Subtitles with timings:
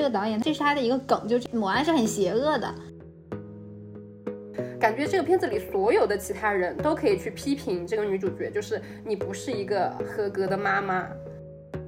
[0.00, 2.74] 这个导演这是他的一个梗，就是母爱是很邪恶的。
[4.80, 11.06] 感觉这个片子里所有的其他人都可以去批评这个女主角，就是你不是一个合格的妈妈。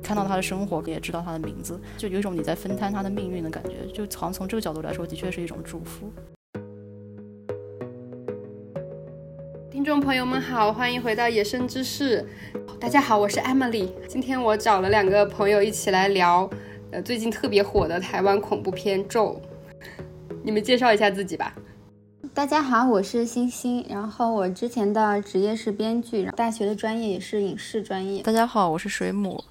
[0.03, 3.91] 看到她的生活，也知道她的名字，就有一种你在分摊她的命运的感觉。
[3.95, 6.13] 就好像从这个角度来说，的确是一种祝福。
[9.71, 12.23] 听众朋友们好，欢迎回到野生知识。
[12.79, 13.89] 大家好，我是 Emily。
[14.07, 16.51] 今天我找了两个朋友一起来聊，
[16.93, 19.41] 呃，最近特别火的台湾恐怖片《咒》。
[20.45, 21.55] 你们介绍一下自己吧。
[22.35, 23.83] 大家好，我是星星。
[23.89, 28.23] 然后我之前的职业是编剧，大学的专业也是影视专业。
[28.23, 29.43] 大家好，我是水母，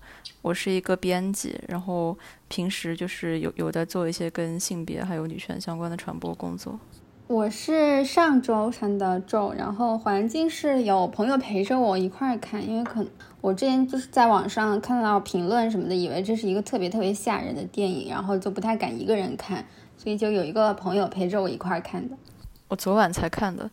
[0.43, 1.59] 我是一个编辑。
[1.67, 2.15] 然后
[2.47, 6.79] 平时就是有有在做一些跟性别还有女权相关的传播工作。
[7.25, 19.65] 我是上周看的咒，然后环境是有朋友陪着我一块儿看，因为可能我之前就是在网上看到评论什么的，以为这是一个特别特别吓人的电影，然后就不太敢一个人看，
[19.97, 22.15] 所以就有一个朋友陪着我一块儿看的。
[22.67, 23.69] 我昨晚才看的，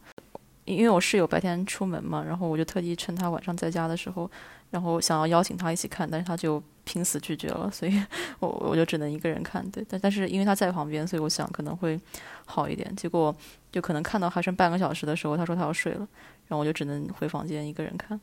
[0.65, 4.29] 因为我室友白天出门嘛，然后我就特地趁他晚上在家的时候，
[4.71, 8.03] 然后想要邀请他一起看，但是他就拼死拒绝了，所以
[8.41, 9.63] 我我就只能一个人看。
[9.71, 12.01] 对，但但是因为他在旁边，所以我想可能会
[12.47, 12.91] 好一点。
[12.97, 13.35] 结果
[13.71, 16.09] 就可能看到还剩半个小时的时候，他说他要睡了，
[16.47, 18.19] 然后我就只能回房间一个人看。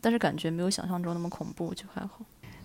[0.00, 2.20] 但是感觉没有想象中那么恐怖，就还好。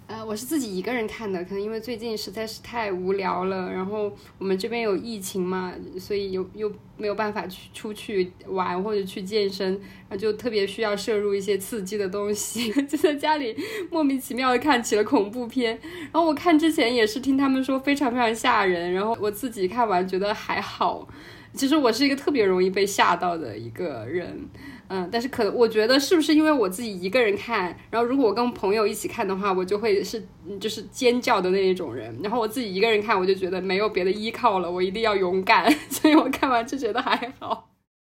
[0.08, 13.58] 呃，我是自己一个人看的，可能因为最近实在是太无聊了，然后我们这边有疫情嘛，所以又又没有办法去出去玩或者去健身，然后就特别需要摄入一些刺激的东西， 就在家里
[13.90, 15.80] 莫名其妙的看起了恐怖片。
[16.04, 21.08] 然后我看之前也是听他们说非常非常吓人，然后我自己看完觉得还好。
[21.52, 24.48] 其实我是一个特别容易被吓到的一个人。
[24.88, 30.24] 嗯，但是可能我觉得是不是因为我自己一个人看，然后如果我跟朋友一起看的话，我就会是
[30.60, 32.16] 就是尖叫的那一种人。
[32.22, 35.72] 然后我自己一个人看，我就觉得没有别的依靠了，我一定要勇敢。
[35.90, 37.70] 所以我看完就觉得还好。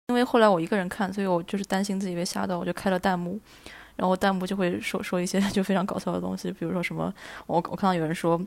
[0.09, 3.39] 因为后来我一个人看，所以我就是担心自己被吓到，我就开了弹幕，
[3.95, 7.14] 然后弹幕就会说说一些就非常搞笑的东西，比如说什么
[7.48, 8.39] 我我看到有人说，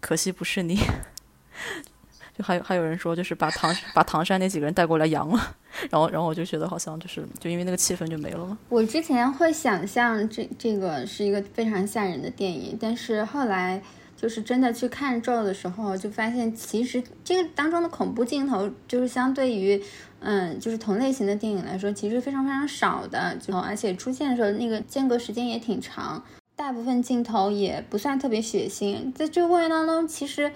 [0.00, 0.76] 可惜不是你。
[2.36, 5.56] 就还有还有人说，就是把唐把唐山那几个人带过来养了，
[5.88, 8.58] 然后然后我就觉得好像就是就因为那个气氛就没了嘛。
[8.68, 13.82] 我之前会想象这这个是一个非常吓人的电影，但是后来
[14.18, 19.82] 就是真的去看咒的时候，就发现其实这个当中的恐怖镜头就是相对于
[20.20, 26.22] 嗯就是同类型的电影来说，其实非常非常少的，就而且出现的时候那个间隔时间也挺长，
[26.54, 30.52] 大部分镜头也不算特别血腥，在这个过程当中其实。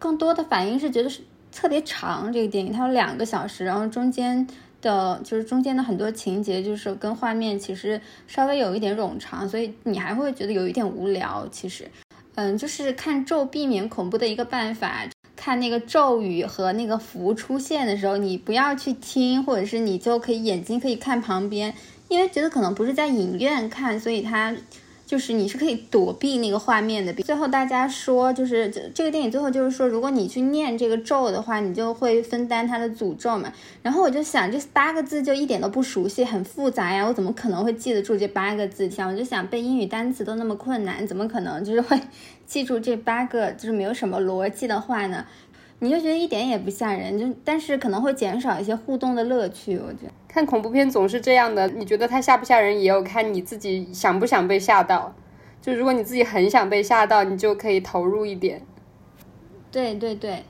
[0.00, 1.20] 更多的反应是觉得是
[1.52, 4.44] 特别长，这个电影它有两个小时，然后中间
[4.80, 11.46] 的就是中间的很多情节就是跟画面其实稍微有一点冗长，所以你还会觉得有一点无聊。
[11.52, 11.86] 其实，
[12.36, 15.06] 嗯，就是看咒避免恐怖的一个办法，
[15.36, 21.74] 看那个咒语和那个符出现的时候，你不要去听，或者是你就可以眼睛可以看旁边，
[22.08, 24.56] 因为觉得可能不是在影院看，所以它。
[25.10, 27.12] 就是你是可以躲避那个画面的。
[27.14, 33.52] 最后大家说，就是这个电影最后就是说，如果你去念这个咒的话，你就会分担它的诅咒嘛。
[33.82, 38.88] 然后我就想，这八个字就一点都不熟悉，很复杂呀，我怎么可能会记得住这八个字？
[38.88, 42.00] 想我就想背英语单词都那么困难，怎么可能就是会
[42.46, 45.26] 记住这八个就是没有什么逻辑的话呢？
[45.80, 49.76] 你就觉得一点也不吓人，就但是可能会减少一些互动的乐趣。
[49.78, 55.14] 我觉得看恐怖片总是这样的，你觉得它吓不吓人，也有看你自己想不想被吓到。
[55.62, 58.62] 就如果你自己很想被吓到，你就可以投入一点。
[59.70, 60.42] 对对对。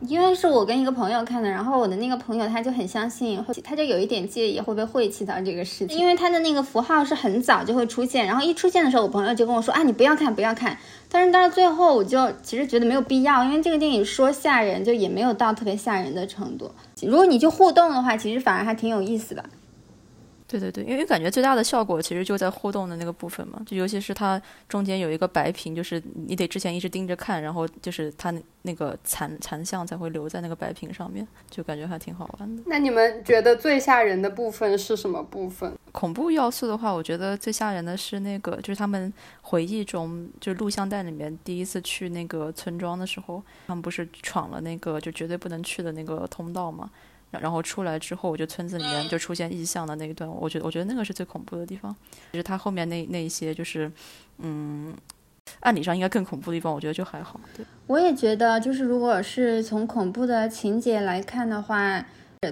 [0.00, 10.78] 因为是我跟一个朋友看的，然后我的那个朋友他就很相信，他就有一点介意会被晦气到这个事情，因为他的那个符号是很早就会出现，然后一出现的时候，我朋友就跟我说啊，你不要看，不要看。
[11.10, 16.70] 但是到最后，我就其实觉得没有必要，因为这个电影说吓人，就也没有到特别吓人的程度。
[17.02, 19.44] 如果你就互动的话，其实反而还挺有意思的。
[20.48, 28.32] 对对对，因为感觉最大的效果其实就在互动的那个部分嘛，就尤其是它中间有一个白屏，就是你得之前一直盯着看，然后就是它
[28.62, 32.62] 那个残残像才会留在那个白屏上面，就感觉还挺好玩的。
[32.66, 35.70] 那你们觉得最吓人的部分是什么部分？
[35.92, 39.12] 恐怖要素的话，我觉得最吓人的是那个，就是他们
[39.42, 46.90] 回忆中，就是录像带里面第一次去那个村庄的时候，他们不是闯了那个就绝对不能去的那个通道吗？
[47.30, 51.94] 然后出来之后，我就村子里面就出现异象的那一段，我觉得我觉得那个是最恐怖的地方。
[52.32, 53.90] 其实它后面那那一些就是，
[54.38, 54.94] 嗯，
[55.60, 57.40] 按理上应该更恐怖的地方，我觉得就还好。
[57.56, 62.04] 对，我也觉得，就是如果是从恐怖的情节来看的话，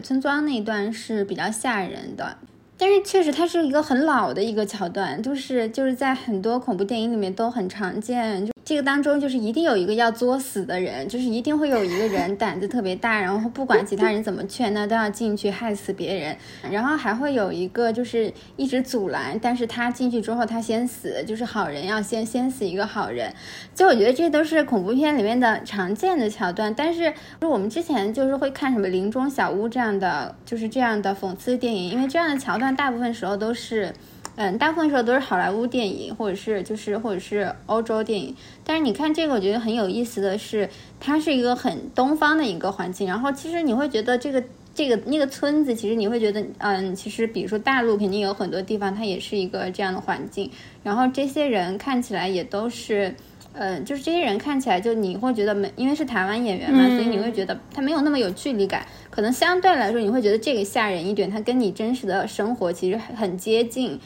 [0.02, 2.38] 村庄那一段是比较吓人的。
[2.78, 8.44] 但是确实，它是一个很老的一个桥段，就是就是在很多恐怖电影里面都很常见。
[8.44, 16.36] 就这个当中就是一定有一个要作死的人，就是一定会有一个人胆子特别大，然后不管其他人怎么劝，那都要进去害死别人。
[16.68, 23.32] 然后还会有一个就是一直阻拦，但是他进去之后他先死，就是好人要先先死一个好人。
[23.72, 33.94] 就我觉得这都是恐怖片里面的常见的桥段，但是我们之前就是会看什么《林中小屋》这样的，就是这样的讽刺电影，因为这样的桥段大部分时候都是。
[34.36, 38.36] 嗯，大部分时候都是好莱坞电影，或者是就是或者是欧洲电影。
[38.64, 40.68] 但是你看这个，我觉得很有意思的是，
[41.00, 43.08] 它是一个很东方的一个环境。
[43.08, 44.42] 然后其实你会觉得这个
[44.74, 50.50] 这个那个村子，其实你会觉得，嗯，其实比如说大陆肯定有很多地方，它也是一个这样的环境。
[50.84, 53.14] 然后这些人看起来也都是。
[53.58, 58.86] 嗯，就是这些人看起来就你会觉得没，因为是台湾演员嘛，所以你会觉得他没有那么有距离感。
[59.10, 63.98] 可能相对来说，你会觉得这个吓人一点，他跟你真实的生活其实很接近。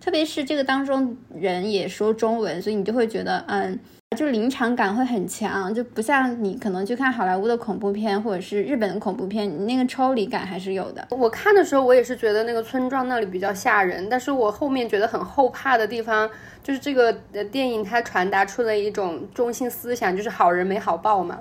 [0.00, 3.78] 特别是这个当中人也说中文，所以你就会觉得，嗯，
[4.16, 11.06] 就临场感会很强，就不像你可能去看好莱坞的恐怖片或者是日本的恐怖片，你那个抽离感还是有的。
[11.10, 16.28] 我看的时候，我也是觉得那个村庄那里比较吓人，但是我后面觉得很后怕的地方。
[16.64, 21.38] 就是这个呃电影，它传达出了一种中心思想，就是好人没好报嘛。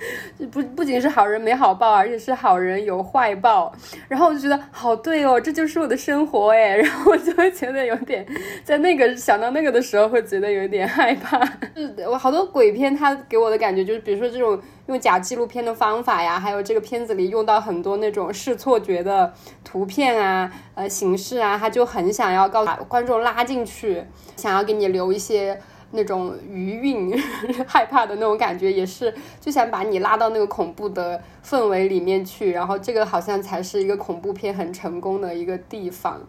[0.50, 3.72] 不不仅是好人没好报，而且是好人有坏报。
[4.08, 6.76] 然后我就觉得好对哦，这就是我的生活哎。
[6.78, 8.26] 然后我就会觉得有点，
[8.64, 11.40] 在那个想到那个的时候，会觉得有点害怕。
[12.08, 14.60] 我好多鬼片，它给我的感觉就是，比如说这种。
[14.88, 19.30] 用假纪录片的方法呀，还有这个片子里用到很多那种视错觉的
[19.62, 24.02] 图片啊，呃形式啊，他就很想要告观众拉进去，
[24.34, 27.12] 想要给你留一些那种余韵，
[27.66, 32.52] 害怕的那种感觉，也是就想把你拉到那个恐怖的氛围里面去。
[32.52, 36.20] 然后这个好像才是一个恐怖片很成功的一个地方。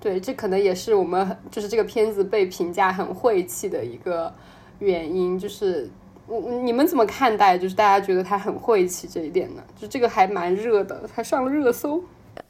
[0.00, 4.32] 对，这可能也是我们就是这个片子被评价很晦气的一个
[4.78, 5.90] 原因，就是。
[6.30, 7.56] 我你们怎么看待？
[7.56, 9.62] 就是大家觉得他很晦气这一点呢？
[9.74, 12.04] 就这个还蛮热的，还上了热搜。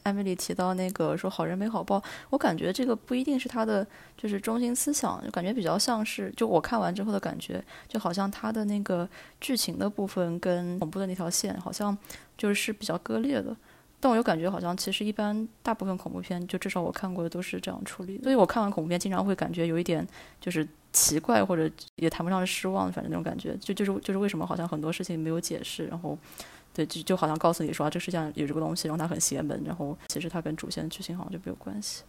[0.08, 9.08] 艾米丽提到那个说好人没好报，我感觉这个不一定是他的就是中心思想，就感觉比较像是就我看完之后的感觉，就好像他的那个
[9.40, 11.96] 剧情的部分跟恐怖的那条线好像
[12.36, 13.54] 就是比较割裂的。
[14.00, 18.20] 但我又感觉好像其实一般大部分恐怖片，就至少我看过的都是这样处理。
[18.22, 20.06] 所以我看完恐怖片，经常会感觉有一点
[20.40, 20.66] 就是。
[20.90, 26.18] 奇怪，或者也谈不上失望，反正那种感觉，就就是就是为什么好像很多事情没有解释，然后，
[26.78, 32.04] 对，就就好像告诉你说，这世界上有这个东西，然后它很邪门，然后其实它跟主线剧情好像就没有关系。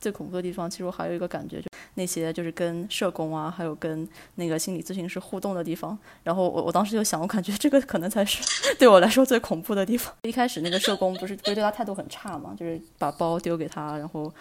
[0.00, 4.06] 最恐怖的地方，其实我还有一个感觉，就那些就是跟社工啊，还有跟
[4.36, 5.98] 那个心理咨询师互动的地方。
[6.22, 8.42] 然后我我当时就想，我感觉这个可能才是
[8.76, 10.14] 对我来说最恐怖的地方。
[10.22, 14.32] 一开始那个社工不是不是对他态度很差嘛，就是把包丢给他，然后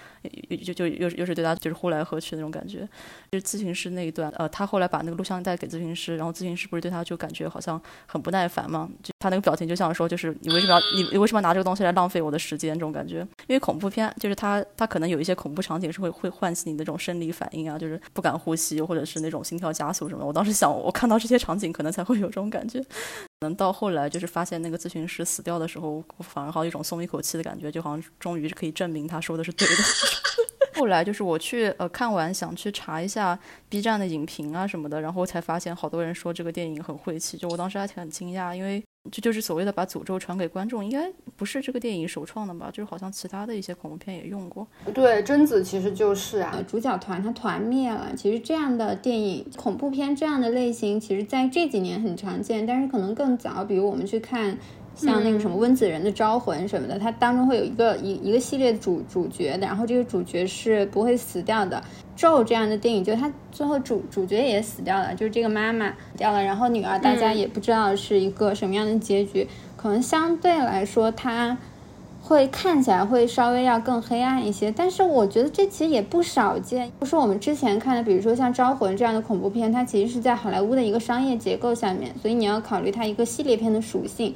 [0.64, 2.88] 就就又又是对他就是呼来喝去那种感觉。
[3.32, 13.28] 就是咨询师那一段，呃，他后来把那个录像带给咨询师，然后咨询师不是对他就感觉好像很不耐烦嘛，就他那个表情就像说，就是你为什么要你你为什么要拿这个东西来浪费我的时间这种感觉。
[13.48, 15.47] 因为恐怖片就是他他可能有一些恐。
[15.48, 20.26] 恐怖场景是会会唤起你那种生理反应啊，就是不敢呼吸，或者是那种心跳加速什么。
[20.26, 22.84] 我当时想，我看到这些场景，可能才会有这种感觉。
[23.40, 29.74] 能到后来，就是发现那个咨询师死掉的时候，我反而好有一种松一口气的感觉，就好像终于可以证明他说的是对的。
[30.78, 33.40] 后来就是我去呃看完，想去查一下
[33.70, 38.84] B 站的影评啊什么的，然后才发现好多人说这个电影很晦气，就我当时还挺很惊讶，因为。
[39.12, 42.70] 就就是所谓的把诅咒传给观众，应该不是这个电影首创的吧？
[42.72, 44.68] 就是好像其他的一些恐怖片也用过。
[44.94, 48.14] 对，贞子其实就是啊，主角团他团灭了。
[48.16, 54.58] 其实这样的电影恐怖片这样的类型，其实在这几年很常见，但是可能更早，比如我们去看。
[54.98, 61.82] 像那个什么温子仁的招魂什么的，它当中会有一个一一个系列主主角的，然后这个主角是不会死掉的。
[62.16, 69.48] 咒这样的电影，就他最后主主角也死掉了，就是这个妈妈死掉了，然后女儿大家也不知道是一个什么样的结局。
[69.76, 71.56] 可能相对来说，它
[72.20, 76.92] 会看起来会稍微要更黑暗一些，但是我觉得这其实也不少见。
[76.98, 84.34] 不是我们之前看的，比如说像招魂这样的恐怖片，它其实是在好莱坞的一个商业结构下面，所以你要考虑它一个系列片的属性。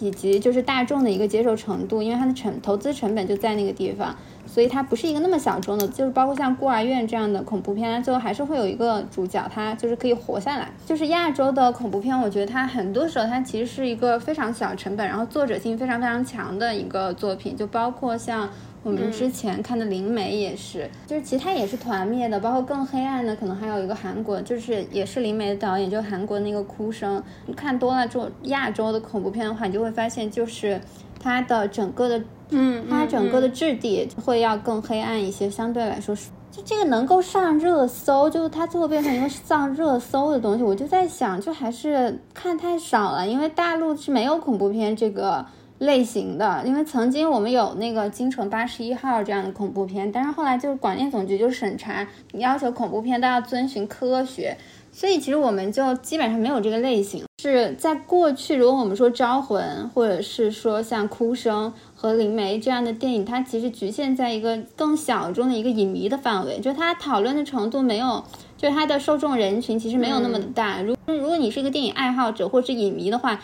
[0.00, 4.16] 以及就是大众的一个接受程度，因为它的成投资成本就在那个地方，
[4.46, 5.86] 所以它不是一个那么小众的。
[5.88, 10.68] 就是包括像孤儿院这样的恐怖片，它最后还是会有一个主角，他就是可以活下来。
[10.86, 18.48] 就是亚洲的恐怖片，我觉得它很多时候它其实是一个非常小成本，然后作者性非常非常强的一个作品，就包括像。
[18.82, 27.22] 我们之前看的《灵媒》也是，就是其他也是团灭的，包括更黑暗的，可能还有一个韩国，就是也是灵媒的导演，就韩国那个哭声。
[27.44, 30.80] 你看多了这种亚洲的恐怖片的话，你就会发现，就是
[31.22, 45.44] 它的整个的，嗯，它整个的质地会要更黑暗一些，相对来说是就这个能够上热搜，就是它最后变成一个上热搜的东西，我就在想，就还是看太少了，因为大陆是没有恐怖片这个
[45.80, 54.56] 类型的，因为曾经我们有那个《京城八十一号》这样的恐怖片，但是后来就是广电总局就审查，要求恐怖片都要遵循科学。
[54.92, 57.24] 所以其实我们就基本上没有这个类型。
[57.40, 68.22] 是在过去，如果我们说《招魂》，或者是说像《哭声》和《灵媒》这样的电影，它其实局限在一个更小众的一个影迷的范围，就它讨论的程度没有，
[68.58, 70.82] 就是它的受众人群其实没有那么的大。
[70.82, 73.40] 如如果你是一个电影爱好者或者是影迷的话，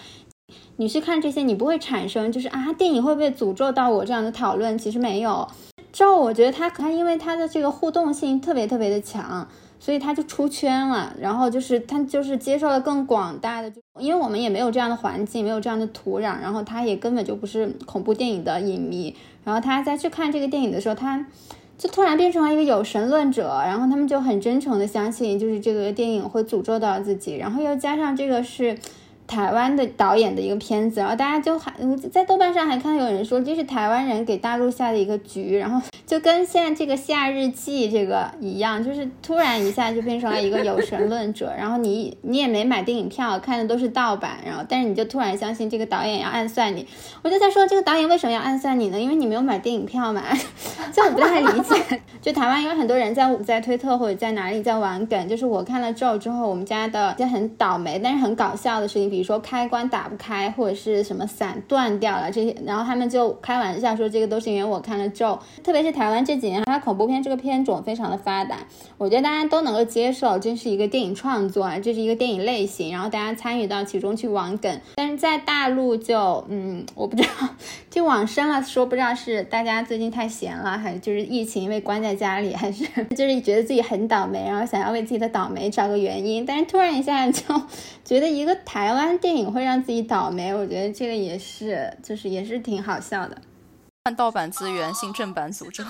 [0.76, 4.76] 你去看这些，你不会产生就是啊，电影会不会诅咒到我这样的讨论？
[4.78, 5.48] 其实没有。
[5.92, 9.46] 之后，我觉得它它因为他的这个互动性特别特别的强。
[9.78, 21.26] 所以他就出圈了，然后就是他就是接受了更广大的，因为我们也没有这样的环境，没有这样的土壤，然后他也根本就不是恐怖电影的影迷，然后他再去看这个电影的时候，他
[21.76, 28.78] 就突然变成了一个有神论者，然后他们就很真诚的相信，就是这个电影会诅咒到自己，然后又加上这个是。
[29.26, 31.72] 台湾的导演的一个片子，然后大家就还
[32.12, 46.86] 在豆瓣上还看到有人说这是台湾人给大陆下的一个局，然后就跟现在这个《夏日记》这个一样，就是突然一下就变成了一个有神论者，然后你你也没买电影票，看的都是盗版，然后但是你就突然相信这个导演要暗算你，
[47.22, 49.00] 我就在说这个导演为什么要暗算你呢？
[49.00, 50.22] 因为你没有买电影票嘛，
[50.92, 52.00] 这我不太理解。
[52.22, 59.15] 就台湾有很多人在在推特或者在哪里在玩梗，就是我看了咒之后，我们家的就很倒霉，但是很搞笑的事情。
[59.16, 65.38] 比如说开关打不开，或者是什么伞断掉了这些，然后他们就开玩笑说这个都是因为我看了咒。
[65.64, 68.58] 特别是台湾这几年，它恐怖片这个片种非常的发达，
[68.98, 74.78] 我觉得大家都能够接受，这是一个电影创作啊，这是一个电影类型，然后大家参与到其中去玩梗。
[74.96, 77.48] 但是在大陆就，嗯，我不知道，
[77.88, 82.84] 就往深了说，不知道是大家最近太闲了，还就是疫情因为关在家里，还是
[83.16, 86.44] 就是觉得自己很倒霉，然后想要为自己的倒霉找个原因。
[86.44, 87.42] 但是突然一下就
[88.04, 89.52] 觉得一个台湾 电影。
[89.52, 93.36] 会让自己倒霉，我觉得这个也是，就是也是挺好笑的。
[94.04, 95.82] 看盗版资源，信正版诅咒。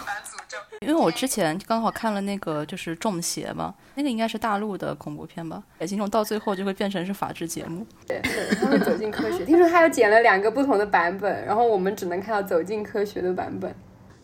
[0.80, 5.62] 因为我之前刚好看了那个就是《中邪》嘛，那个应该是大陆的恐怖片吧？
[5.78, 7.87] 北京种到最后就会变成是法制节目。
[8.06, 8.20] 对，
[8.61, 9.44] 他会走进科学。
[9.44, 13.75] 听说他又剪了两个不同的版本，然后我们只能看到走进科学的版本。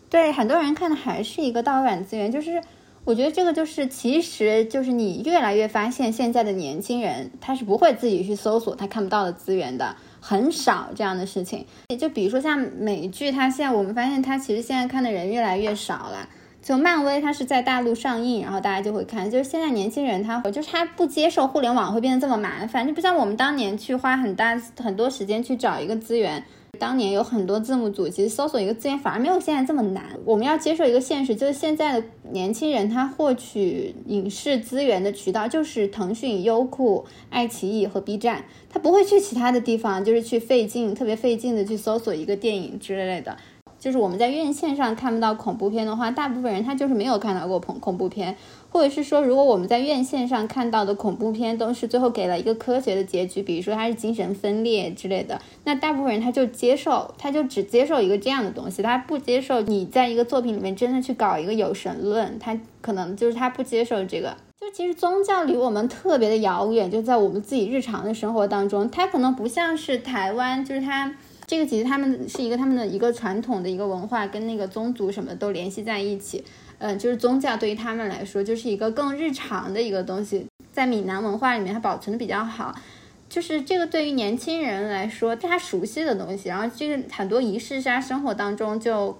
[0.09, 2.61] 对，很多人看的还是一个盗版资源，就是。
[3.05, 11.65] 我觉得这个就是，其实就是你越来越发现，现在的年轻人他是不会自己去搜索他看不到的资源的，很少这样的事情。
[11.99, 16.29] 就比如说像美剧，它现在我们发现它其实现在看的人越来越少了。
[16.61, 19.29] 就漫威，它是在大陆上映，然后大家就会看。
[19.29, 26.41] 就是现在年轻人他就是他不接受互联网会变得这么麻烦，就不像我们当年去花很大很多时间去找一个资源。
[26.79, 30.17] 当年有很多字幕组，其实搜索一个资源反而没有现在这么难。
[30.25, 43.37] 我们要接受一个现实，就是现在的年轻人他获取影视资源的渠道就是腾讯、优酷、爱奇艺和 B 站，他不会去其他的地方，就是去费劲、特别费劲的去搜索一个电影之类的。
[43.83, 48.33] 就是我们在院线上看不到恐怖片的话，大部分人他就是没有看到过恐恐怖片，
[48.69, 64.33] 或者是说，如果我们在院线上看到的恐怖片都是最后给了一个科学的结局，比如说他是精神分裂之类的，那大部分人他就接受，他就只接受一个这样的东西，他不接受你在一个作品里面真的去搞一个有神论，他可能就是他不接受这个。
[64.61, 71.13] 就其实宗教离我们特别的遥远，就在我们自己日常的生活当中，它可能不像是台湾，就是它。
[71.53, 76.43] 这个其实他们是一个他们的一个传统的一个文化，跟那个宗族什么都联系在一起。
[76.79, 82.73] 嗯，就是宗教对于他们来说就是一个更日常的一个东西，在闽南文化里面它保存的比较好。
[83.29, 89.15] 就是这个对于年轻人来说，他熟悉的东西，然后这个很多仪式是他生活当中就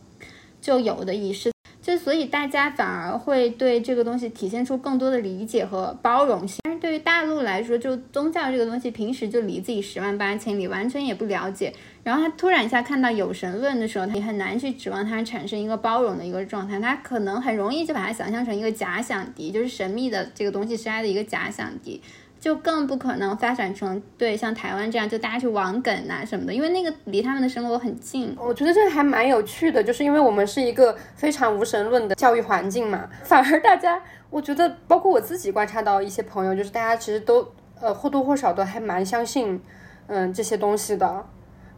[0.60, 1.53] 就有的仪式。
[1.84, 6.62] 就所以大家反而会对这个东西体现出更多的理解和包容性。
[6.64, 11.74] 但是对于大陆来说，就宗教这个东西，平时就离自己十万八千里，完全也不了解。
[12.02, 16.80] 然后他突然一下看到有神论的时候，他也很难去指望他产生一个包容的一个状态。
[16.80, 22.02] 他可能很容易就把它想象成一个假想敌，就是神秘的这个东西是他的一个假想敌。
[22.44, 28.36] 就更不可能发展成对像台湾这样，就大家去网梗啊什么的，因为那个离他们的生活很近。
[28.38, 33.98] 我觉得这还蛮有趣的，就是因为我们是一个非常无神论的教育环境嘛，反而大家，
[34.30, 39.62] 我觉得包括我自己观察到一些朋友，就是大家其实都呃或多或少都还蛮相信
[40.08, 41.26] 嗯这些东西的。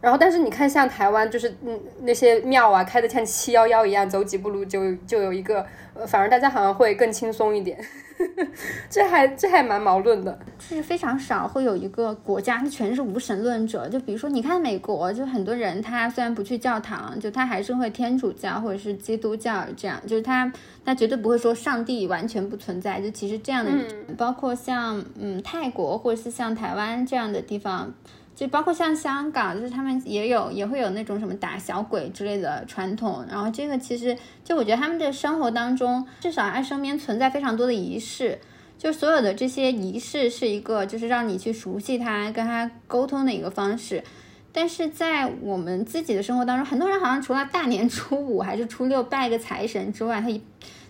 [0.00, 7.78] 然后，但是你看，像台湾，就是嗯那些庙啊，开的像七幺幺一样，走几步路就就有一个，呃，反而大家好像会更轻松一点。
[8.88, 10.38] 这还这还蛮矛盾的，
[10.70, 13.88] 就是非常少会有一个国家，它全是无神论者。
[13.90, 20.50] 就比如说，你看美国，就很多人他虽然不去教堂，就他还是会天主教或者是基督教这样，就是他
[20.82, 23.00] 他绝对不会说上帝完全不存在。
[23.02, 23.70] 就其实这样的，
[24.16, 27.92] 包括像嗯泰国或者是像台湾这样的地方。
[28.36, 34.14] 就包括像香港，就是他们也有也会有那种什么打小鬼之类的传统，然后这个其实
[34.44, 38.38] 就我觉得他们的生活当中，至少爱身边存在非常多的仪式，
[38.76, 44.04] 就所有的这些仪式是一个就是让你去熟悉他、跟他沟通的一个方式。
[44.52, 50.42] 但是在我们自己的生活当中，很多人好像除了大年初五还是初六拜个财神之外，他一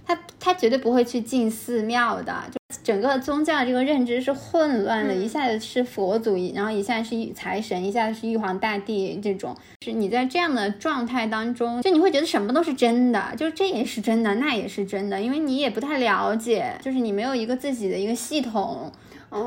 [0.07, 18.93] 他他绝对不会去进寺庙的，就整个宗教这个认知是混乱的，一下子是佛祖，然后一下是财神，一下子是玉皇大帝，这种是你在这样的状态当中，就你会觉得什么都是真的，就是这也是真的，那也是真的，因为你也不太了解，就是你没有一个自己的一个系统。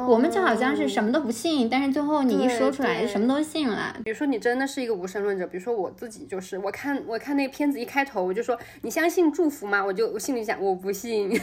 [0.07, 3.95] 我们就好像是什么都不信，但是最后你一说出来，什么都信了。
[4.03, 9.83] 比如说你真的是一个无神论者，比如说我自己就是，我看我看那个片子一开头我就说你相信祝福吗？
[9.83, 11.29] 我就我心里想我不信。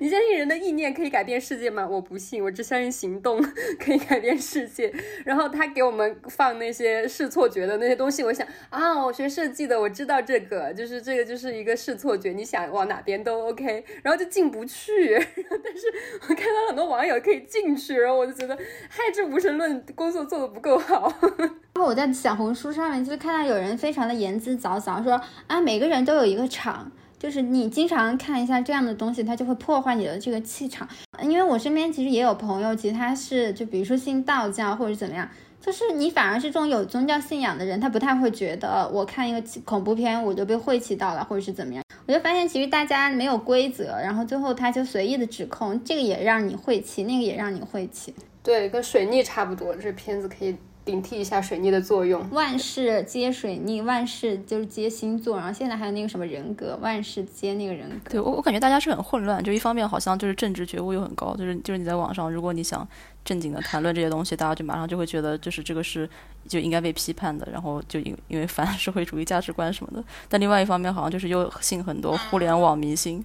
[0.00, 1.86] 你相信人的意念可以改变世界吗？
[1.86, 3.42] 我不信，我只相信行动
[3.78, 4.92] 可以改变世界。
[5.24, 15.14] 然后他给我们放那些视错觉的那些东西，我想啊，我学设计的，我知道这个就是这个就是一个视错觉，你想往哪边都 OK，然后就进不去。
[15.14, 15.86] 但是
[16.22, 17.45] 我看到很多网友可以。
[17.48, 18.56] 进去，然后我就觉得，
[18.88, 21.12] 嗨，这无神论工作做的不够好。
[21.74, 30.88] 然后我在小红书上面就看到有人非常的言之凿凿，说啊，每个人都有一个场，就是你经常看一下这样的东西，它就会破坏你的这个气场。
[31.22, 35.28] 因为我身边其实也有朋友，其实他是就比如说信道教或者怎么样。
[35.66, 41.82] 就是你反而是这种有宗教信仰的人，他不太会觉得我看一个恐怖片我就被晦气到了，或者是怎么样。
[42.06, 48.14] 我就发现其实大家没有规则，然后最后他就随意的指控，这个也让你晦气，那个也让你晦气。
[48.44, 50.56] 对，跟水逆差不多，这片子可以。
[50.86, 58.10] 顶替一下水逆的作用，万事皆水逆，万事就是皆星座，然后现在还有那个什么人格，万事皆那个人格。
[58.12, 62.86] 对我，我感觉大家是很混乱，就一方面好像就是政治觉悟又很高，就是就是你在网上，如果你想
[63.24, 66.08] 正经的谈论这些东西，大家就马上就会觉得就是这个是
[66.46, 70.04] 就应该被批判的，然后就因因为反社会主义价值观什么的。
[70.28, 73.24] 但另外一方面好像就是又信很多互联网迷信，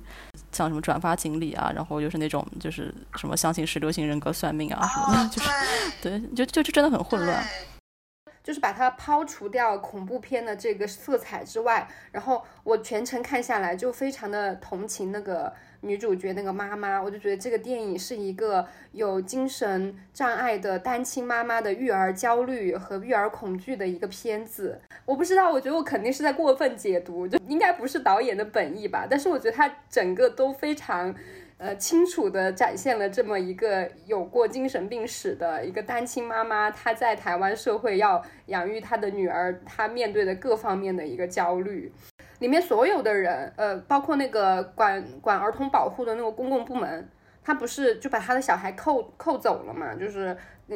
[0.52, 5.50] 像什么转发锦鲤啊，然后又是那种就是什么相信十六型人格算命啊什么的， 就是
[6.02, 7.44] 对，就就就真的很混乱。
[8.44, 24.80] 就是把它抛除掉恐怖片的这个色彩之外，然后我全程看下来就非常的同情那个女主角那个妈妈，我就觉得这个电影是一个有精神障碍的单亲妈妈的育儿焦虑和育儿恐惧的一个片子。
[25.06, 29.06] 我不知道，我觉得我肯定是在过分解读，就应该不是导演的本意吧。
[29.10, 31.14] 但是我觉得它整个都非常。
[31.58, 41.92] 呃，清楚地展现了这么一个有过精神病史的一个单亲妈妈，她在台湾社会要养育她的女儿，她面对的各方面的一个焦虑。
[42.42, 47.10] 里面所有的人，呃，包括那个管管儿童保护的那个公共部门，
[47.42, 49.96] 他不是就把他的小孩扣扣走了嘛？
[49.96, 50.36] 就是。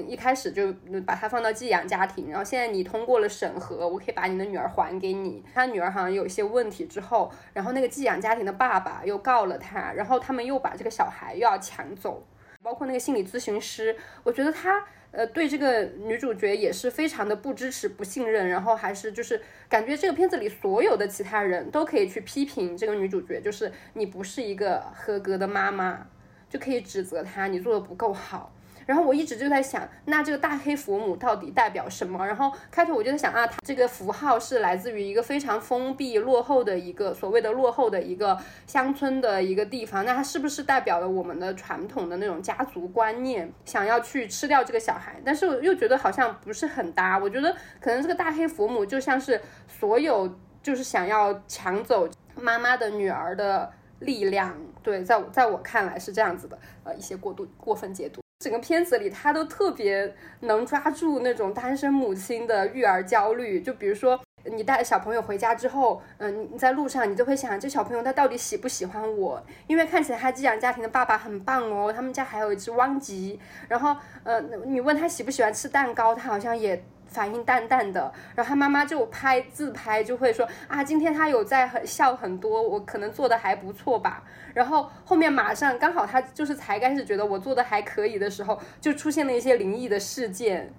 [0.10, 0.73] 一开始就
[1.06, 5.41] 把他放到寄养家庭，然后现在你通过了审核，我可以把你的女儿还给你。
[5.54, 12.21] 他女儿好像有一些问题之后，然后那个寄养家庭的爸爸又告了他，然后他们又把这个小孩又要抢走。
[12.62, 14.84] 包括那个心理咨询师，我觉得他
[15.15, 26.08] 呃对这个女主角也是非常的不支持、不信任，然后还是就是感觉这个片子里所有的其他人都可以去批评这个女主角，就是你不是一个合格的妈妈，
[26.49, 28.54] 就可以指责她你做的不够好。
[28.85, 32.25] 然后我一直就在想，那这个大黑佛母到底代表什么？
[32.25, 45.15] 然后开头我就在想啊，它这个符号是来自于一个非常封闭、落后的一个所谓的落后的一个乡村的一个地方，那它是不是代表了我们的传统的那种家族观念，想要去吃掉这个小孩？
[45.25, 47.17] 但是我又觉得好像不是很搭。
[47.17, 54.55] 我觉得可能这个大黑佛母就像是所有就是想要抢走妈妈的女儿的力量。
[54.83, 58.21] 对，在在我看来是这样子的，呃，一些过度过分解读。
[58.39, 63.61] 整个片子里，他都特别能抓住那种单身母亲的育儿焦虑。
[63.61, 69.41] 就比如说，你带小朋友回家之后，嗯，你在路上，你就会想，这小朋友他到底喜不喜欢我？
[69.67, 73.39] 因为看起来他寄养家庭的爸爸很棒哦，他们家还有一只汪吉。
[73.69, 76.83] 然后，呃，你问他喜不喜欢吃蛋糕，他好像也。
[77.15, 84.23] 反应淡淡的，然后他妈妈就拍自拍，就会说啊，今天他有在很笑很多，我可能做的还不错吧。
[84.54, 90.73] 然后后面马上刚好他就是才开始觉得我做的还可以的时候，就出现了一些灵异的事件。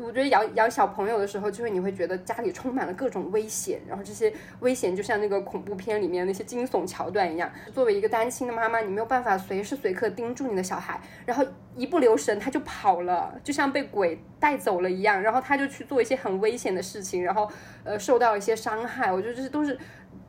[0.00, 7.50] 我觉得养养小朋友的时候，就会你会觉得家里充满了各种危险，然后这些危险就像那个恐怖片里面那些惊悚桥段一样。
[7.74, 17.50] 作为一个单亲的妈妈，你没有办法随时随刻盯住你的小孩，然后一不留神他就跑了，就像被鬼带走了一样，然后他就去做一些很危险的事情，然后
[17.82, 19.12] 呃受到一些伤害。
[19.12, 19.76] 我觉得这些都是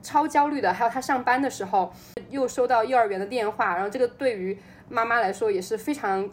[0.01, 0.73] 超焦虑的。
[0.73, 1.93] 还有他上班的时候
[2.29, 4.57] 又收到幼儿园的电话，然后这个对于
[4.89, 6.27] 妈妈来说也是非常。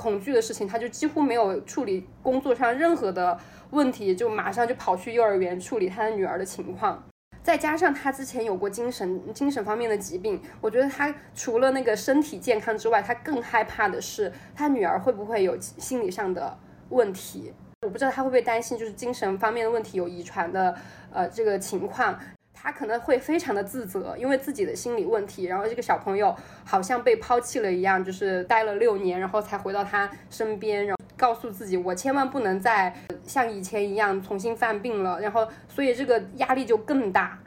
[0.00, 7.06] 恐惧的事情，他就几乎没有处理工作上任何的问题，就马上就跑去幼儿园处理他的女儿的情况。
[7.42, 16.58] 再加上他之前有过精神精神方面的疾病，我觉得他除了那个身体健康之外，他更害怕的是他女儿会不会有心理上的
[16.88, 17.52] 问题。
[17.82, 20.74] 我不知道他会不会担心，就是精神方面的问题有遗传的
[21.12, 22.18] 呃这个情况。
[22.62, 32.94] 他可能会非常的自责，因为自己的心理问题，然后这个小朋友好像被抛弃了一样，就是待了六年，然后才回到他身边，然后告诉自己，我千万不能再
[33.24, 37.38] 像以前一样重新犯病了，然后所以这个压力就更大，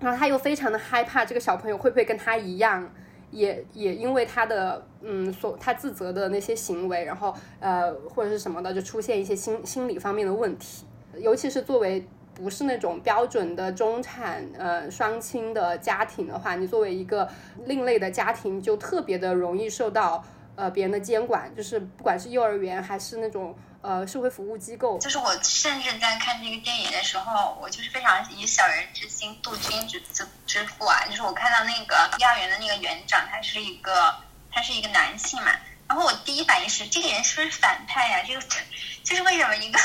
[0.00, 2.92] 然后他又非常的害怕这个小朋友会不会跟他一样，
[3.30, 10.84] 也也因为他的嗯所他自责的那些行为，然后呃或者是什么的，就出现一些心心理方面的问题，
[11.16, 12.06] 尤其是作为。
[12.42, 17.30] 不是那种标准的中产呃双亲的家庭的话，你作为一个
[17.66, 20.24] 另类的家庭，就特别的容易受到
[20.56, 24.98] 呃别人的监管，就是不管是幼儿园还是那种呃社会服务机构。
[24.98, 31.06] 就是我甚至在看这个电影的时候，我就是非常以小人之心度君子之之腹啊！
[31.08, 34.12] 就是我看到那个幼儿园的那个园长，他是一个
[34.50, 35.52] 他是一个男性嘛，
[35.88, 38.22] 然后我第一反应是这个人是不是反派呀？
[38.26, 38.40] 这个
[39.04, 39.78] 就是为什么一个。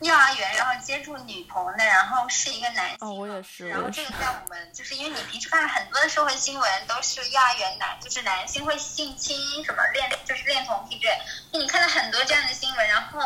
[0.00, 2.96] 幼儿园，然后接触女童的，然后是一个男性。
[3.00, 3.68] 哦，我也是。
[3.68, 11.20] 然后这个在我们， 就是因为你平时看很多的社会新闻，都是幼儿园男，就是男性会性侵什么恋，就是恋童癖之类。
[11.52, 13.20] 你看到很多这样的新闻，然后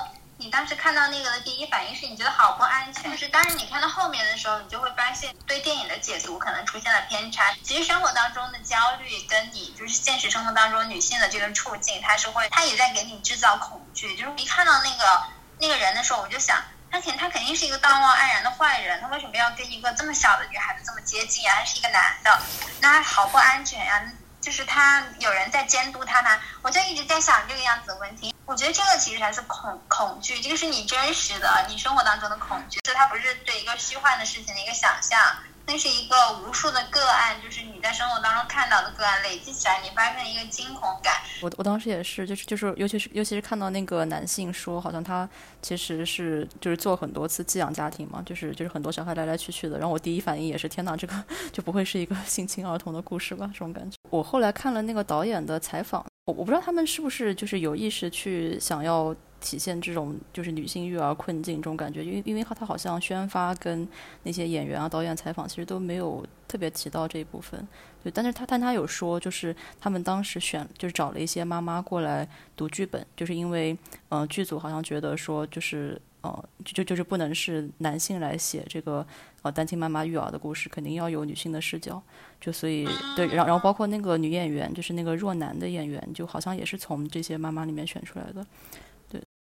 [0.45, 3.11] 你当时看到那个的第一反应是你觉得好不安全。
[3.11, 7.57] 就是当然你看到后面的时候，你就会发现对电影的解读可能出现了偏差。
[7.63, 14.15] 其实生活当中的焦虑跟你就是现实生活当中女性的这个处境，它是会，它也在给你制造恐惧。
[14.17, 15.23] 就是一看到那个。
[15.61, 21.55] 那个人的时候，我就想，他肯他肯定是一个道貌岸然的坏人，他为什么要跟一个这么小的女孩子这么接近啊？
[21.55, 22.43] 还是一个男的，
[22.81, 24.03] 那好不安全呀！
[24.45, 28.35] 就是他有人在监督他呢，我就一直在想这个样子的问题。
[28.45, 35.19] 我觉得这个其实才是恐恐惧，这个是你真实的，你生活当中的恐惧，这它不是对一个虚幻的事情的一个想象。
[35.67, 36.15] 那是一个
[36.47, 41.15] 无数的个案，就是你在生活当中看到的个案累积起来，你发生一个惊恐感。
[41.41, 45.29] 我我当时也是，就是就是，尤其是尤其是看到那个男性说，好像他
[45.63, 49.79] 其实是就是做很多次寄养家庭嘛，就是就是很多小孩来来去去的。
[49.79, 53.49] 然后我第一反应也是，天哪，这个就不会是一个 性侵儿童的故事吧？
[53.53, 53.97] 这种感觉。
[54.11, 59.15] 我后来看了那个导演的采访，我我不知道他们是不是就是有意识去想要。
[59.45, 63.87] 体现这种就是女性育儿困境这种感觉，因为因为他他好像宣发跟
[64.23, 67.69] 那些演员啊导演采访其实都没有特别提到这一部分，
[68.03, 72.27] 对，但是他但他有说就是他们当时选就是找了一些妈妈过来
[72.57, 73.77] 读剧本，就是因为
[74.09, 79.07] 嗯剧组好像觉得说就是呃就就是不能是男性来写这个
[79.43, 82.03] 呃单亲妈妈育儿的故事，肯定要有女性的视角，
[82.41, 88.47] 就所以对，然后然后包括那个女演员就是那个若男的演员，就好像也是从这些妈妈里面选出来的。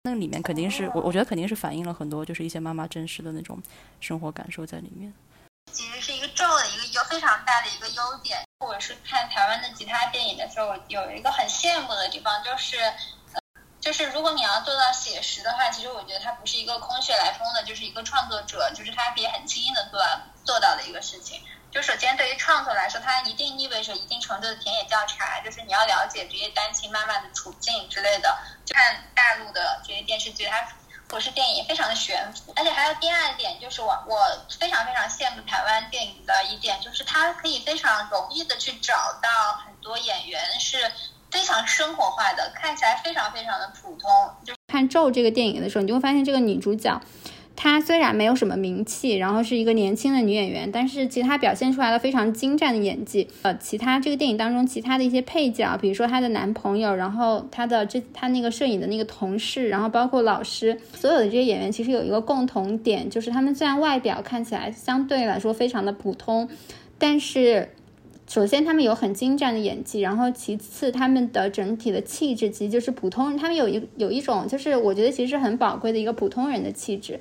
[0.07, 3.59] 那里面肯定是我，我觉得肯定是反映了很多，就是一些妈妈真实的那种
[4.01, 5.11] 生活感受在里面。
[5.73, 8.39] 其实是一个重的一个优非常大的一个优点。
[8.61, 12.77] 我是看台湾的其他电影的时候，有一个很羡慕的地方，就是，
[13.81, 19.99] 就是如果你要做到写实的话，其实我觉得它不是一个空穴来风的，就是一个创作者，就是他可以很轻易的做
[20.45, 21.41] 做到的一个事情。
[21.75, 28.33] 就首先对于创作来说，它一定意味着一定程度的田野调查，就是你要了解这些单亲妈妈的处境之类的。
[28.65, 30.65] 就看大陆的这些电视剧，它
[31.09, 32.53] 不是电影，非常的悬浮。
[32.55, 34.25] 而且还有第二点，就是我我
[34.57, 39.29] 非常非常羡慕台湾电影的一点，就是它可以非常容易的去找到
[39.67, 40.79] 很多演员是
[41.33, 44.09] 非常生活化的，看起来非常非常的普通。
[44.47, 47.01] 就看《咒》这个电影的时候，你就会发现这个女主角。
[47.57, 53.29] 她虽然没有什么名气，然后是一个年轻的女演员，但是其实她表现出来了非常精湛的演技。
[53.43, 66.49] 呃，其他这个电影当中其他的一些配角，比如说她的男朋友，然后她的这她那个摄影的那个同事，然后包括老师，所有的这些演员其实有一个共同点，就是他们虽然外表看起来相对来说非常的普通，
[66.99, 67.71] 但是。
[68.27, 77.21] 首先，他们有很精湛的演技，然后其次，他们的整体的气质其实就是普通人，他们有一有一种就是我觉得其实很宝贵的一个普通人的气质，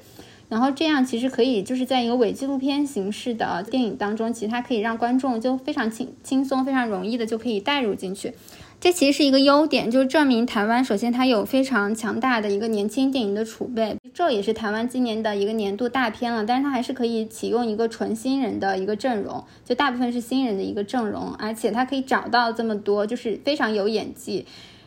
[0.49, 8.33] 然后这样其实可以就是在一个伪纪录片形式的电影当中，其实它可以让观众就非常轻轻松、非常容易的就可以带入进去。
[8.79, 13.95] 这其实是一个优点，就是证明台湾首先它有非常强大的一个年轻电影的储备。
[14.13, 24.45] 这也是台湾今年的一个年度大片了，但是它还是可以启用一个纯新人的一个阵容，就大部分是新人的一个阵容，而且它可以找到这么多就是非常有演技。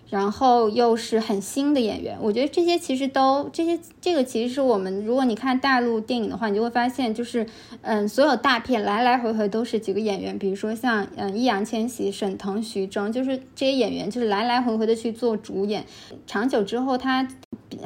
[0.09, 7.47] 然后又是很新的演员，我觉得这些其实都这些这个其实是我们如果你看大陆电影的话，你就会发现就是
[7.83, 15.85] 嗯，所有大片来来回回都是几个演员，比如说像嗯易烊千玺、沈腾、徐峥，就是这些演员就是来来回回的去做主演，
[16.27, 17.27] 长久之后他。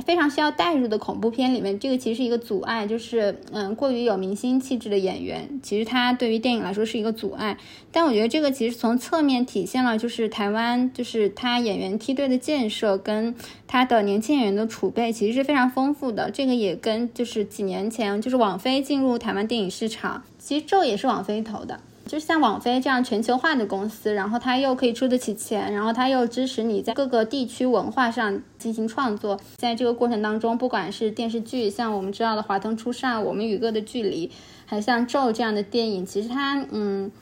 [0.01, 7.57] 非常需要代入的恐怖片里面，这个其实是一个阻碍，就是嗯，过于有明星气质的演员，其实他对于电影来说是一个阻碍。
[7.93, 13.35] 但我觉得这个其实从侧面体现了，就是台湾就是他演员梯队的建设跟
[13.67, 16.31] 他的年轻演员的储备其实是非常丰富的。
[16.31, 21.81] 这个也跟就是几年前就是网飞进入台湾电影市场，其实这也是网飞投的。
[22.11, 29.39] 就是像网飞这样全球化的公司，然后它又可以出得起钱，然后它又支持你在各个地区文化上进行创作。
[29.55, 34.27] 在这个过程当中，不管是电视剧，像我们知道的《华灯初上》《我们与恶的距离》，
[34.67, 37.13] 还像《咒》这样的电影，其实它嗯，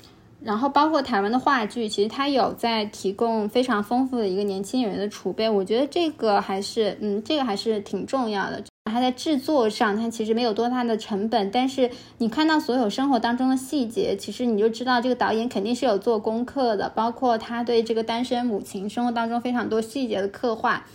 [0.41, 5.51] 然后包括台湾的话剧，其实它有在提供非常丰富的一个年轻演员的储备。
[5.51, 8.63] 我觉得这个还是嗯，这个还是挺重要的。
[8.91, 20.87] 它在制作上，它其实没有多大的成本，但是你看到所有生活当中的细节，其实你就知道这个导演肯定是有做功课的，包括他对这个单身母亲生活当中非常多细节的刻画，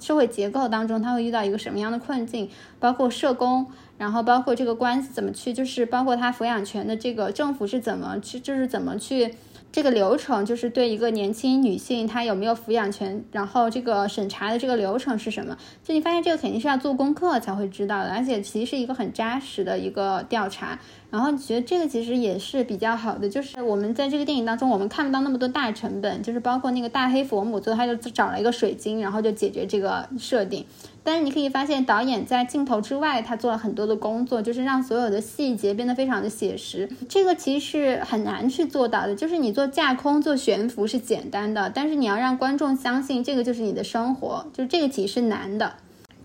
[0.00, 3.66] 社会结构当中他会遇到一个什么样的困境，包括社工，
[3.98, 9.34] 然后包括这个官司怎么去，就是包括他抚养权的这个政府是怎么去，就是怎么去。
[9.72, 15.54] 这个流程就是对一个年轻女性她有没有抚养权，然后这个审查的这个流程是什么？
[15.84, 20.78] 就你发现这个肯定是要做功课才会知道的，而且其实是一个很扎实的一个调查。
[21.16, 30.66] 然后觉得这个其实也是比较好的，就是我们在这个电影当中，我们看不到那么多大成本，就是包括那个大黑佛母，最后他就找了一个水晶，然后就解决这个设定。
[31.02, 36.86] 但是你可以发现，导演在镜头之外，他做了很多的工作，就是让所有的细节变得非常的写实。
[37.08, 45.72] 这个其实是很难去做到的，就是你做架空、做悬浮是简单的，但是你要让观众相信这个就是你的生活，就是这个题是难的。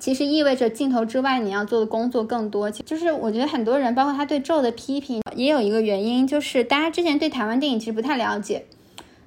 [0.02, 2.72] 其实意味着镜头之外你要做的工作更多。
[2.72, 8.66] 就是我觉得很多人，包括他对咒的批评，也有一个原因，就是大家之前对台湾电影其实不太了解，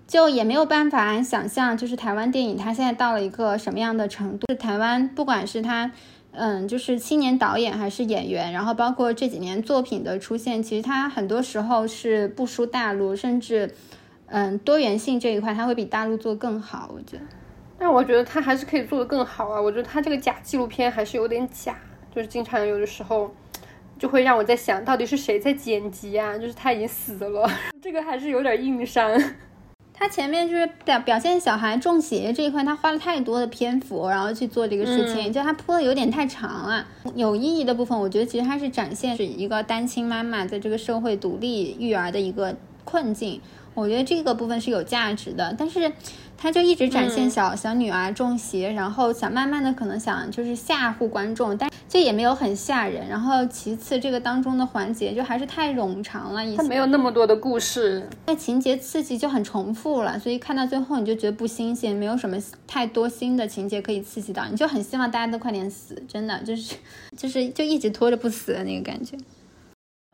[0.08, 4.52] 就也没有办法想象，就是台湾电影它现在到了一个什么样的程度。
[4.56, 5.92] 台湾不管是他，
[6.32, 13.72] 嗯，就是青年导演还是演员，然后包括这几年作品的出现，其实它很多时候是不输大陆，甚至，
[14.26, 16.90] 嗯，多元性这一块它会比大陆做更好。
[16.92, 17.22] 我觉得。
[17.84, 19.60] 但我觉得他还是可以做得更好啊！
[19.60, 21.76] 我觉得他这个假纪录片还是有点假，
[22.16, 23.30] 就是经常有的时候
[23.98, 26.38] 就会让我在想到底是谁在剪辑啊？
[26.38, 27.46] 就是他已经死了，
[27.82, 29.12] 这个还是有点硬伤。
[29.92, 36.86] 他前面就是表表现小孩中邪这一块，他花了太多的篇幅，然后去做这个事情，就他铺的有点太长了。
[37.14, 43.42] 有意义的部分，我觉得其实他是展现是一个单亲妈妈在这个社会独立育儿的一个困境。
[43.74, 45.92] 我觉得这个部分是有价值的，但是
[46.44, 53.08] 他就一直展现小小女儿中邪，然后想慢慢的可能想就是吓唬观众，但这也没有很吓人。
[53.08, 66.74] 然后其次，这个当中的环节就还是太冗长了，它没有那么多的故事，那情节刺激就很重复了，所以看到最后你就觉得不新鲜，没有什么太多新的情节可以刺激到，你就很希望大家都快点死，真的就是
[67.16, 69.16] 就是就一直拖着不死的那个感觉。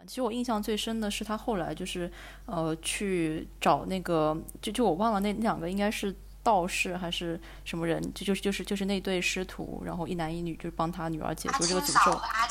[0.06, 2.10] 其实我印象最深的是他后来就是，
[2.46, 12.12] 呃，去找那个，就就我忘了那那两个应该是道士还是什么人，就就是就是就是那对师徒，然后一男一女，就是帮他女儿解除这个诅咒。
[12.12, 12.48] 阿。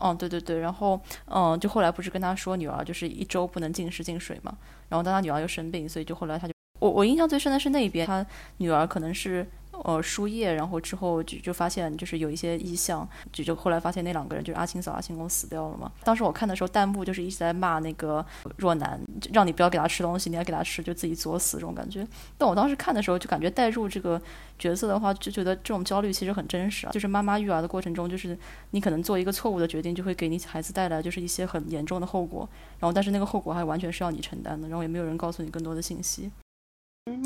[0.00, 4.56] 嗯，对对对，然后嗯，就后来不是跟他说女儿就是一周不能进食进水嘛，
[4.88, 8.24] 然后但他女儿又生病，所以就后来他就我我印象最深的是那边他
[8.58, 9.46] 女儿可能是。
[9.84, 15.90] 呃，输液，然后之后就就发现就是有一些异象，就就后来发现那两个人就是阿青嫂、阿青公死掉了嘛。
[16.02, 18.24] 当时我看的时候，弹幕就是一直在骂那个
[18.56, 19.00] 若男，
[19.32, 22.06] 让你不要给他吃东西，你要给他吃就自己作死这种感觉。
[22.36, 24.20] 但我当时看的时候就感觉带入这个
[24.58, 26.92] 角色的话，就觉得这种焦虑其实很真实啊。
[26.92, 28.36] 就是妈妈育儿的过程中，就是
[28.70, 32.48] 你可能做一个错误的决定，就会给你孩子带来就是一些很严重的后果。
[32.78, 36.30] 然后但是那个后果还完全是要你承担的，然后也没有人告诉你更多的信息。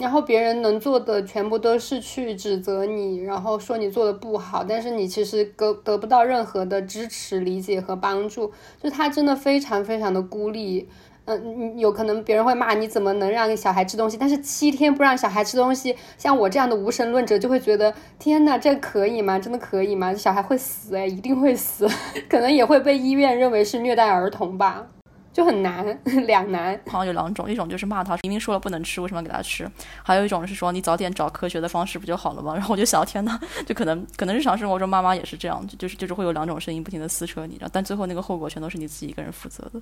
[0.00, 8.50] 然后别人能做的全部都是去指责你，然后说你做的不好，但是你其实得得不到任何的支持、理解和帮助，
[8.82, 10.88] 就他真的非常非常的孤立。
[11.26, 19.38] 嗯，有可能别人会骂你怎么能让小孩吃东西，但是七天不让小孩吃东西，像我这样的无神论者就会觉得天呐，这可以吗？
[19.38, 20.12] 真的可以吗？
[20.14, 21.86] 小孩会死哎，一定会死，
[22.28, 24.88] 可能也会被医院认为是虐待儿童吧。
[25.40, 25.86] 就很难
[26.26, 26.78] 两难。
[26.86, 29.66] 好像有两种，一种就是骂他，明明说了不能吃，为什么要给他吃？
[30.02, 32.52] 还有一种是说你早点找科学的方式不就好了吗？
[32.54, 39.80] 然后我就想，天呐， 就可能可能日常生活中妈妈也是这样，就是就是会有两种声音不停的撕扯你，然后但最后那个后果全都是你自己一个人负责的。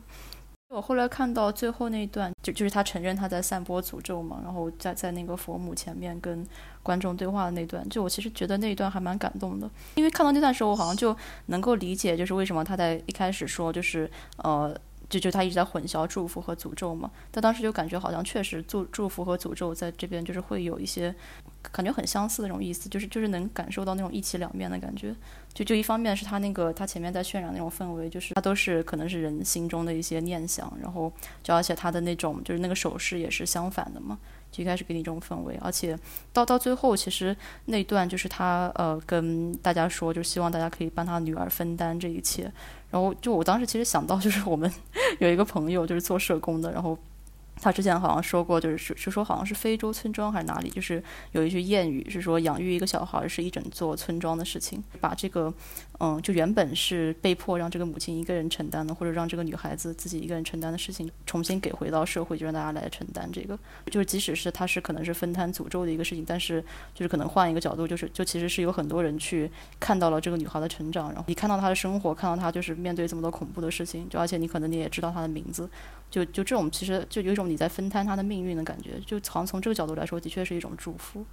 [0.70, 6.46] 我后来看到最后那一段，就就是他承认他在散播诅咒嘛，然后在在那个佛母前面跟
[6.82, 11.16] 观众对话的那段，就我其实觉得那一段还蛮感动的，因为看到那段时候，我好像就
[11.46, 14.76] 能够理解，就是为什么他在一开始说，就是呃。
[15.08, 21.14] 就就他一直在混淆祝福和诅咒嘛，他当时就感觉好像确实祝祝福和诅咒在这边就是会有一些
[21.72, 25.14] 感觉很相似的那种意思，就是就是能感受到那种一体两面的感觉。
[25.54, 34.18] 就就一方面是他那个他前面在渲染那种氛围，就是他都是可能是人心中的一些念想，然后就而且他的那种就是那个手势也是相反的嘛。
[34.50, 35.98] 就一开始给你这种氛围，而且
[36.32, 42.50] 到到最后，其实那段就是他呃跟大家说，就希望大家可以帮他女儿分担这一切。
[42.90, 44.70] 然后就我当时其实想到，就是我们
[45.20, 46.98] 有一个朋友就是做社工的，然后。
[47.60, 54.82] 他之前好像说过，就是是是说好像是非洲村庄还是哪里，就是有一句谚语是说养育一个小孩是一整座村庄的事情。
[55.00, 55.52] 把这个，
[56.00, 63.58] 嗯，就原本是被迫让这个母亲一个人承担的，或者让这个女孩子自己一个人承担的事情，重新给回到社会，就让大家来承担这个。
[63.90, 66.62] 就是即使是他是可能是分摊诅咒的一个事情，但是
[66.94, 75.68] 就是可能换一个角度，就是就其实是有很多人去看到了这个女孩的成长，然后你看到她的生活，看到她就是面对这么多恐怖的事情，就而且你可能你也知道她的名字。
[76.10, 81.24] 就就这种，其实就有一种你在分摊他的命运的感觉，就好像从这个角度来说，的确是一种祝福。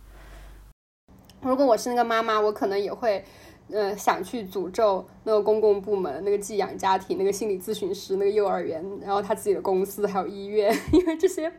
[1.42, 3.24] 如果我是那个妈妈，我可能也会，
[3.70, 11.52] 呃，想去诅咒那个公共部门、那个寄养家庭、那个心理咨询师、那个幼儿园，然后他自己的公司还有医院， 因为这些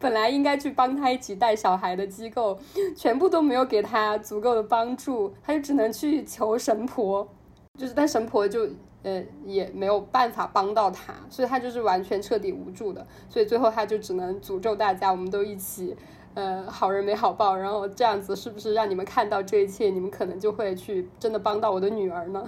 [0.00, 2.58] 本来应该去帮他一起带小孩的机构，
[2.96, 7.28] 全部都没有给他足够的帮助，他就只能去求神婆，
[7.78, 8.68] 就是但神婆就。
[9.04, 15.96] 呃，也没有办法帮到他，所以他就是完全彻底无助的，所以最后他就只能诅咒大家，我们都一起，
[16.34, 22.44] 呃，好人没好报，然后这样子是不是让你们看到这一切，你们可能就会去真的帮到我的女儿呢？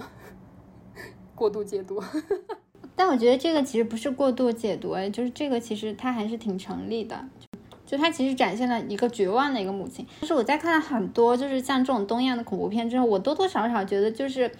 [1.33, 2.03] 过度解读，
[2.95, 7.25] 但我觉得这个其实不是过度解读，就是这个其实它还是挺成立的，
[7.85, 10.05] 就它其实展现了一个绝望的一个母亲。
[10.19, 14.51] 就是我在看了很多就是像这种东亚的恐怖片之后，我多多少少觉得就是。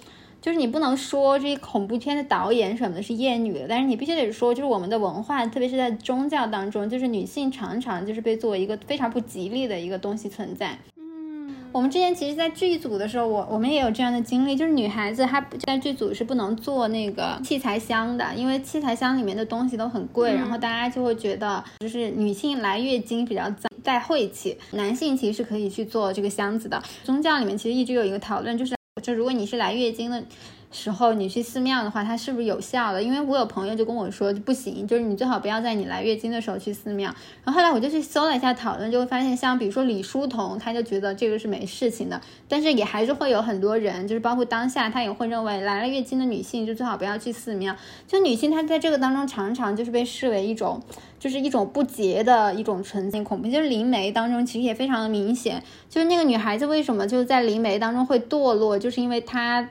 [0.42, 10.76] 就是你不能说这些恐怖片的导演什么的是厌女的，但是你必须得说，就是我们的文化，特别是在宗教当中，就是女性常常就是被作为一个非常不吉利的一个东西存在。
[10.98, 26.82] 嗯，我们之前其实，在剧组的时候，我我们也有这样的经历，就是女孩子她在剧组是不能做那个器材箱的，因为器材箱里面的东西都很贵，然后大家就会觉得，就是女性来月经比较脏带晦气，男性其实是可以去做这个箱子的。
[27.04, 28.74] 宗教里面其实一直有一个讨论，就是。
[29.02, 30.26] 就如果你是来月经的。
[30.72, 33.04] 时候你去寺庙的话，它是不是有效的？
[33.04, 37.14] 因为我有朋友就跟我说不行，就是你最好不要在你来月经的时候去寺庙。
[37.44, 47.76] 然后后来我就去搜了一下讨论，就会发现像比如说李叔同，他就觉得这个是没事情的，但是也还是会有很多人，就是包括当下他也会认为来了月经的女性就最好不要去寺庙。
[48.08, 50.82] 就女性她在这个当中常常就是被视为一种
[51.20, 53.50] 就是一种不洁的一种纯净恐怖。
[53.50, 59.68] 就是灵媒当中其实也非常的明显，就是那个女孩子为什么就是在灵媒当中会堕落，就是因为她。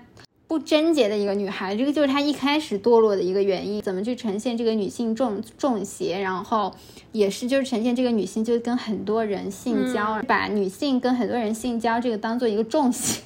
[0.51, 3.81] 不贞洁的一个女孩，这个就是她一开始堕落的一个原因。
[3.83, 6.75] 怎么去呈现这个女性中中邪，然后
[7.13, 13.21] 也是就是呈现这个女性就跟很多人性交，把女性跟很多人性交这个当做一个重邪，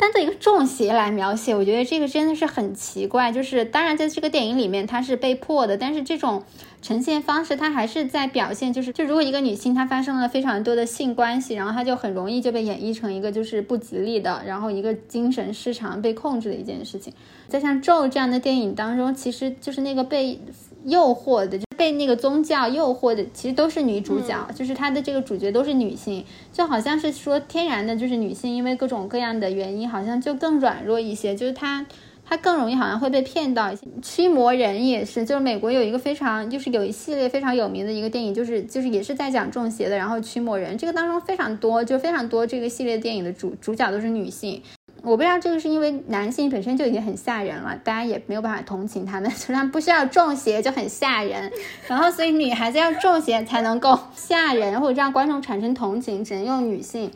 [0.00, 1.54] 单做一个中邪来描写。
[1.54, 3.30] 我觉得这个真的是很奇怪。
[3.30, 6.42] 就是当然在这个电影里面她是被迫的，但是这种。
[6.82, 17.12] 呈现方式，它还是在表现，就是就如果一个女性她发生了非常多的性关系，然后她就很容易就被演绎成一个就是不吉利的，然后一个精神失常被控制的一件事情。
[17.48, 20.40] 在像咒这样的电影当中，其实就是那个被
[20.84, 31.86] 诱惑的，就被那个宗教诱惑的，其实都是女主角，就是她的这个主角都是女性，就好像是说天然的，就是女性因为各种各样的原因，好像就更软弱一些，就是她。
[32.22, 44.62] 他更容易好像会被骗到一些驱魔人也是，就是美国有一个非常就是有一系列非常有名的一个电影，就是就是也是在讲中邪的，然后驱魔人这个当中非常多，就非常多这个系列电影的主主角都是女性。
[45.02, 51.50] 我不知道这个是因为男性本身就已经很吓人了，大家也没有办法同情他们，就他们不需要中邪就很吓人，
[51.86, 57.10] 然后所以女孩子要中邪才能够吓人或者让观众产生同情，只能用女性。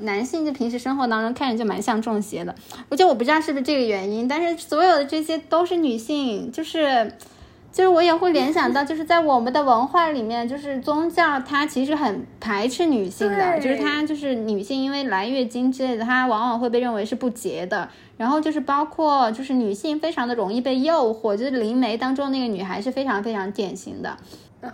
[0.00, 2.54] 男性就平时生活当中看着就蛮像中邪的，
[2.90, 7.10] 我觉得我不知道是不是这个原因，但是所有的这些都是女性，就是
[7.76, 17.86] 就是我也会联想到，就是在我们的文化里面，就是宗教它其实很排斥女性的，就是它就是女性因为来月经之类的，它往往会被认为是不洁的。
[18.16, 24.16] 然后就是包括就是女性非常的容易被诱惑，就是灵媒当中那个女孩是非常非常典型的，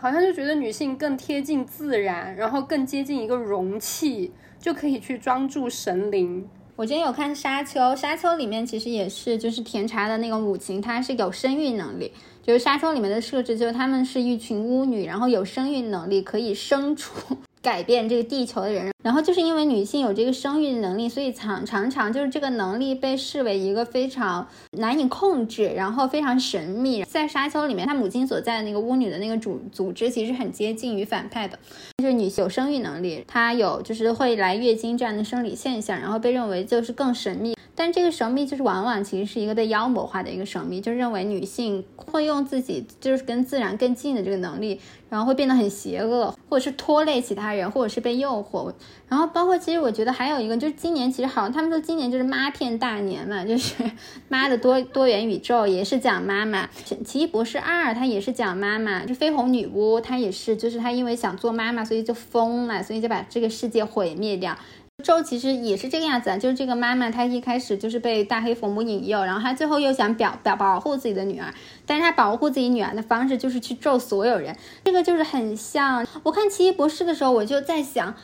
[0.01, 6.49] 好像就觉得女性更贴近自然，然后更接近一个容器，就可以去装住神灵。
[6.77, 12.13] 我之前有看《沙丘》，《沙丘》里面其实也是，就是甜茶的那个母亲，她是有生育能力。
[12.45, 17.13] 就是《沙丘》里面的设置，就是她们是一群巫女，然后有生育能力，可以生出。
[17.63, 27.05] 改变这个地球的人，然后就是因为女性有这个生育能力，所以常常常就是这个能力被视为一个非常难以控制，然后非常神秘。
[27.05, 31.57] 在沙丘里面，她母亲所在的那个巫女的那个组组织其实很接近于反派的，
[31.99, 37.55] 就是女性有生育能力，她有就是会来月经这样的生理现象，然后被认为就是更神秘。
[37.75, 48.73] 但这个神秘就是往往其实是一个被妖魔化的一个神秘，就认为女性会用自己就是跟自然更近的这个能力，然后会变得很邪恶，或者是拖累其他人，或者是被诱惑。
[49.09, 53.75] 然后包括其实我觉得还有一个就是今年其实好像他们说今年就是妈片大年嘛，就是
[54.29, 56.69] 妈的多多元宇宙也是讲妈妈，
[57.05, 64.57] 奇异博士二它也是讲妈妈，就绯红女巫她也是就是她因为想做妈妈，所以就疯了，所以就把这个世界毁灭掉。
[65.03, 71.53] 咒其实也是这个样子，就是这个妈妈，她一开始就是被大黑佛母引诱，然后她最后又想表表保护自己的女儿，
[71.85, 78.15] 但是她保护自己女儿的方式就是去咒所有人，这个就是很像我看奇异博士的时候，我就在想，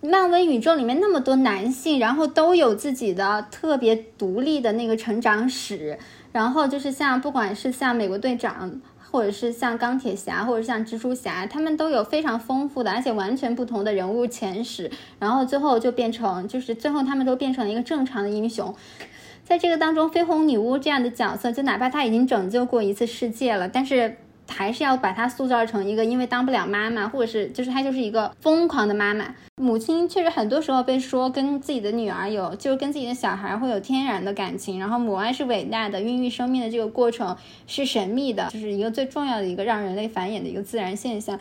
[0.00, 5.98] 漫威宇宙里面那么多男性，然后都有自己的特别独立的那个成长史，
[6.32, 8.80] 然后就是像不管是像美国队长。
[9.14, 14.90] 或者是像钢铁侠，或者像蜘蛛侠，他们都有非常丰富的，而且完全不同的人物前史，
[15.20, 18.74] 然后最后就变成，就是最后他们都变成了一个正常的英雄。
[19.44, 24.16] 在这个当中，绯红女巫这样的角色，就哪怕她已经拯救过一次世界了，但是。
[24.48, 29.34] 还是要把她塑造成一个，因为当不了妈妈，或者是就是她就是一个疯狂的妈妈。
[29.62, 34.80] 母亲确实很多时候被说跟自己的女儿有，就是跟自己的小孩会有天然的感情。
[34.80, 37.36] 然后母爱是伟大的，孕育生命的这个过程
[37.66, 41.38] 是神秘的，就是一个最重要的一个让人类繁衍的一个自然现象。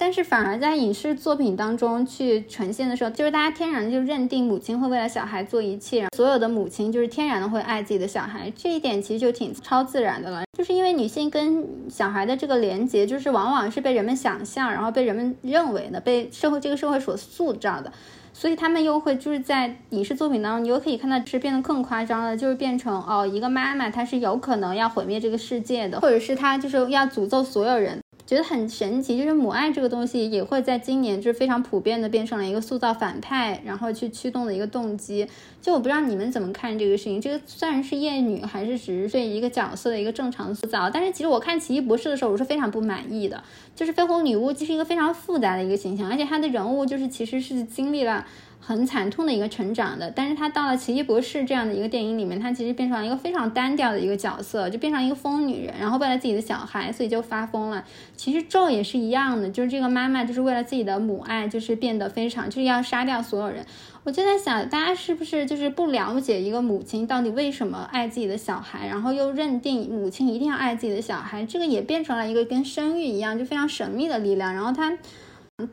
[0.00, 10.44] 但是反而在影视作品当中去呈现的时候，就是大家天然就认定母亲会为了小孩做一切，所有的母亲就是天然的会爱自己的小孩，这一点其实就挺超自然的了。
[10.56, 17.92] 就是因为女性跟小孩的这个连接，就是往往是被人们想象，然后被人们认为的，被社会这个社会所塑造的，
[18.32, 28.00] 所以他们又会就是在影视作品当中，你又可以看到是变得更夸张了，就是变成哦，一个妈妈她是有可能要毁灭这个世界的，或者是她就是要诅咒所有人。
[28.30, 35.26] 觉得很神奇，就是母爱这个东西也会在今年就是非常普遍的变成了一个塑造反派，然后去驱动的一个动机。
[35.60, 43.42] 就我不知道你们怎么看这个事情，这个虽然是厌女，还是只是对一个角色的一个正常塑造，但是其实我看奇异博士的时候，我是非常不满意的。
[43.74, 48.24] 就是绯红女巫，其实一个非常复杂的一个形象，而且她的人物就是其实是经历了。
[48.62, 57.84] 很惨痛的一个成长的，但是他到了奇异博士这样的一个电影里面，他其实变成了一个非常单调的一个角色，就变成一个疯女人，然后为了自己的小孩，所以就发疯了。
[58.16, 63.64] 其实咒也是一样的，就是这个妈妈就是为了自己的母爱，就是变得非常就是要杀掉所有人。
[64.04, 74.96] 我就在想，大家是不是就是不了解一个母亲到底为什么爱自己的小孩，然后又认定母亲一定要爱自己的小孩，这个也变成了一个跟生育一样就非常神秘的力量，然后他。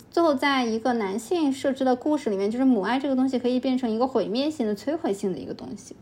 [0.09, 5.95] 最后，在一个男性设置的故事里面，就是母爱这个东西可以变成一个毁灭性的、摧毁性的一个东西。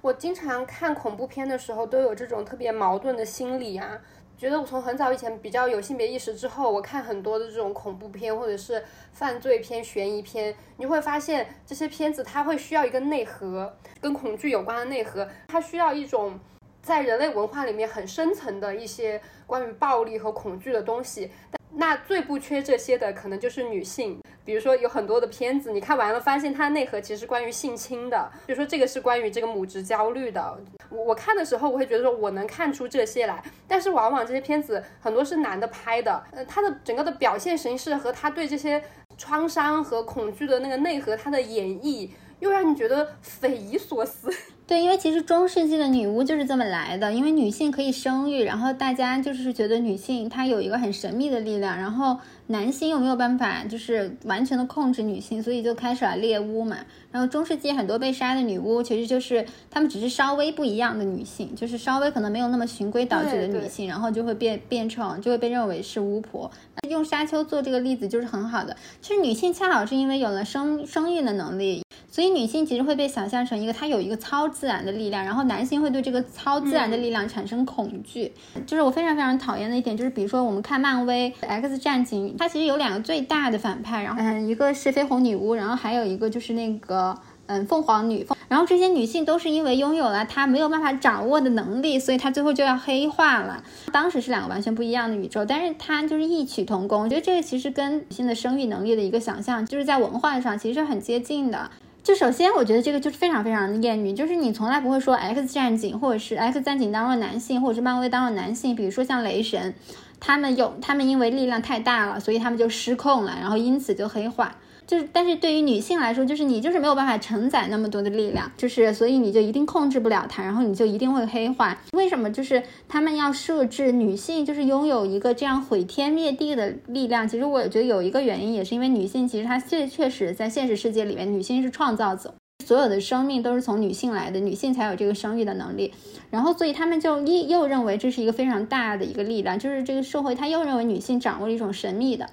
[0.00, 4.00] 我经常看恐怖片的时候，都有这种特别矛盾的心理啊。
[4.38, 8.82] 觉得我从很早以前比较有性别意识之后，我看很多的这种恐怖片或者是
[9.12, 13.70] 犯罪片、悬疑片，你会发现这些片子它会需要一个内核，
[14.00, 16.40] 跟恐惧有关的内核，它需要一种
[16.80, 21.30] 在人类文化里面很深层的一些关于暴力和恐惧的东西。
[21.72, 24.20] 那最不缺这些的，可能就是女性。
[24.44, 30.58] 比如说，有很多的片子，你看完了，发现它内核其实关于性侵的，比如说这个是关于这个母职焦虑的。
[30.88, 33.42] 我我看的时候，我会觉得说，我能看出这些来。
[33.68, 38.82] 但是往往这些片子很多是男的拍的，呃，他的整个的表现形式和他对这些
[39.16, 42.10] 创伤和恐惧的那个内核，他的演绎，
[42.40, 44.28] 又让你觉得匪夷所思。
[44.70, 52.16] 对，因为其实中世纪的女巫就是这么来的，因为女性可以生育，然后大家就是觉得女性她有一个很神秘的力量，然后
[52.50, 56.76] 男性又没有办法就是完全的控制女性，所以就开始了猎巫嘛。
[57.12, 66.50] 然后中世纪很多被杀的女巫，其实就是她们只是稍微不一样的女性，就是稍微可能没有那么循规蹈矩的女性，然后就会变变成就会被认为是巫婆。
[66.88, 71.82] 用沙丘做这个例子就是很好的，其实女性恰好是因为有了生生育的能力。
[72.12, 78.32] 所以女性其实会被想象成一个她有一个超自然的力量，然后男性会对这个超自然的力量产生恐惧。
[78.66, 87.14] 就是我非常非常讨厌的一点，就是比如说我们看漫威《X 战警》，它其实有两个最大的反派，然后嗯，一个是绯红女巫，然后还有一个就是那个。
[87.52, 93.64] 嗯，凤凰女，然后这些女性都是因为拥有了她没有办法掌握的能力，所以她最后就要黑化了。
[93.92, 97.02] 当时是两个完全不一样的宇宙，但是它就是异曲同工。
[97.02, 101.68] 我觉得这个其实跟女性的生育能力的一个想象，就是在文化上其实很接近的。
[102.10, 109.72] 就首先，我觉得这个就是非常非常的厌女，就是你从来不会说 X 战警或者是 X 战警当了男性，或者是漫威当了男性，比如说像雷神，
[110.18, 114.56] 他们有他们因为力量太大了，所以他们就失控了，然后因此就黑化。
[114.86, 121.78] 就是，但是对于女性来说，就是你就是没有办法承载那么多的力量，就是所以你就一定控制不了它，然后你就一定会黑化。
[121.92, 122.30] 为什么？
[122.32, 127.28] 就是他们要设置女性就是拥有一个这样毁天灭地的力量。
[127.28, 135.92] 其实我觉得有一个原因，也是因为女性其实她确确实在现实世界里面，女性是创造者，所有的生命都是从女性来的，女性才有这个生育的能力。
[136.30, 142.28] 然后所以他们就又又认为这是一个非常大的一个力量，就是这个社会他又认为女性掌握了一种神秘的。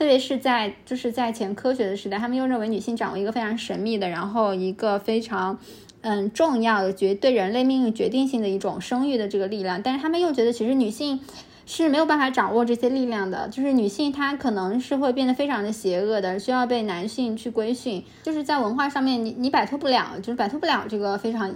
[0.00, 5.58] 特别是在就是在前科学的时代，他们又认为女性掌握一个非常神秘的，然后一个非常
[6.00, 9.82] 嗯重要的决对人类命运决定性的一种生育的这个力量。
[9.82, 11.20] 但是他们又觉得其实女性
[11.66, 18.02] 是没有办法掌握这些力量的，就是女性她可能是会变得非常的邪恶的，需要被男性去规训。
[18.22, 21.54] 就是在文化上面，你你摆脱不了，就是摆脱不了这个非常。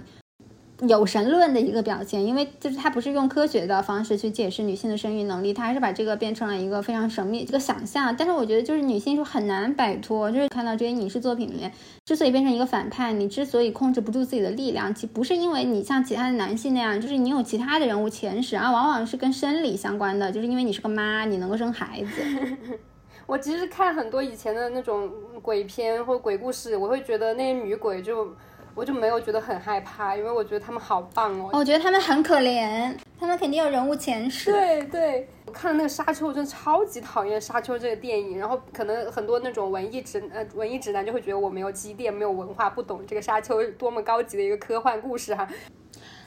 [0.81, 8.13] 有神论的一个表现，因为就是他不是用科学的方式去解释女性的生育能力，他还是把这个变成了一个非常神秘这个想象。
[8.17, 11.71] 但是我觉得就是女性就很难摆脱，就是看到这些影视作品里面，
[12.03, 22.21] 之所以变成一个反派，你之所以控制不住自己的力量，其不是因为你像其他的男性那样，就是你有其他的人物前史啊，往往是跟生理相关的，就是因为你是个妈，你能够生孩子。
[23.25, 25.09] 我其实看很多以前的那种
[25.41, 28.27] 鬼片或鬼故事，我会觉得那些女鬼就。
[28.75, 31.49] 我就没有觉得很害怕，因为我觉得他们好棒哦。
[31.53, 34.51] 我觉得他们很可怜，他们肯定有人物前世。
[34.51, 38.37] 对对，我看了那个《沙丘》，我真的超级讨厌《沙丘》这个电影。
[38.37, 45.47] 然后可能很多那种文艺直呃文艺直男就会觉得我没有积淀、没有文化，不懂这个《沙丘》多么高级的一个科幻故事哈。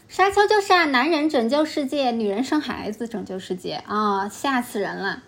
[0.09, 5.23] 沙丘就是啊，男人拯救世界，女人生孩子拯救世界啊，吓死人了。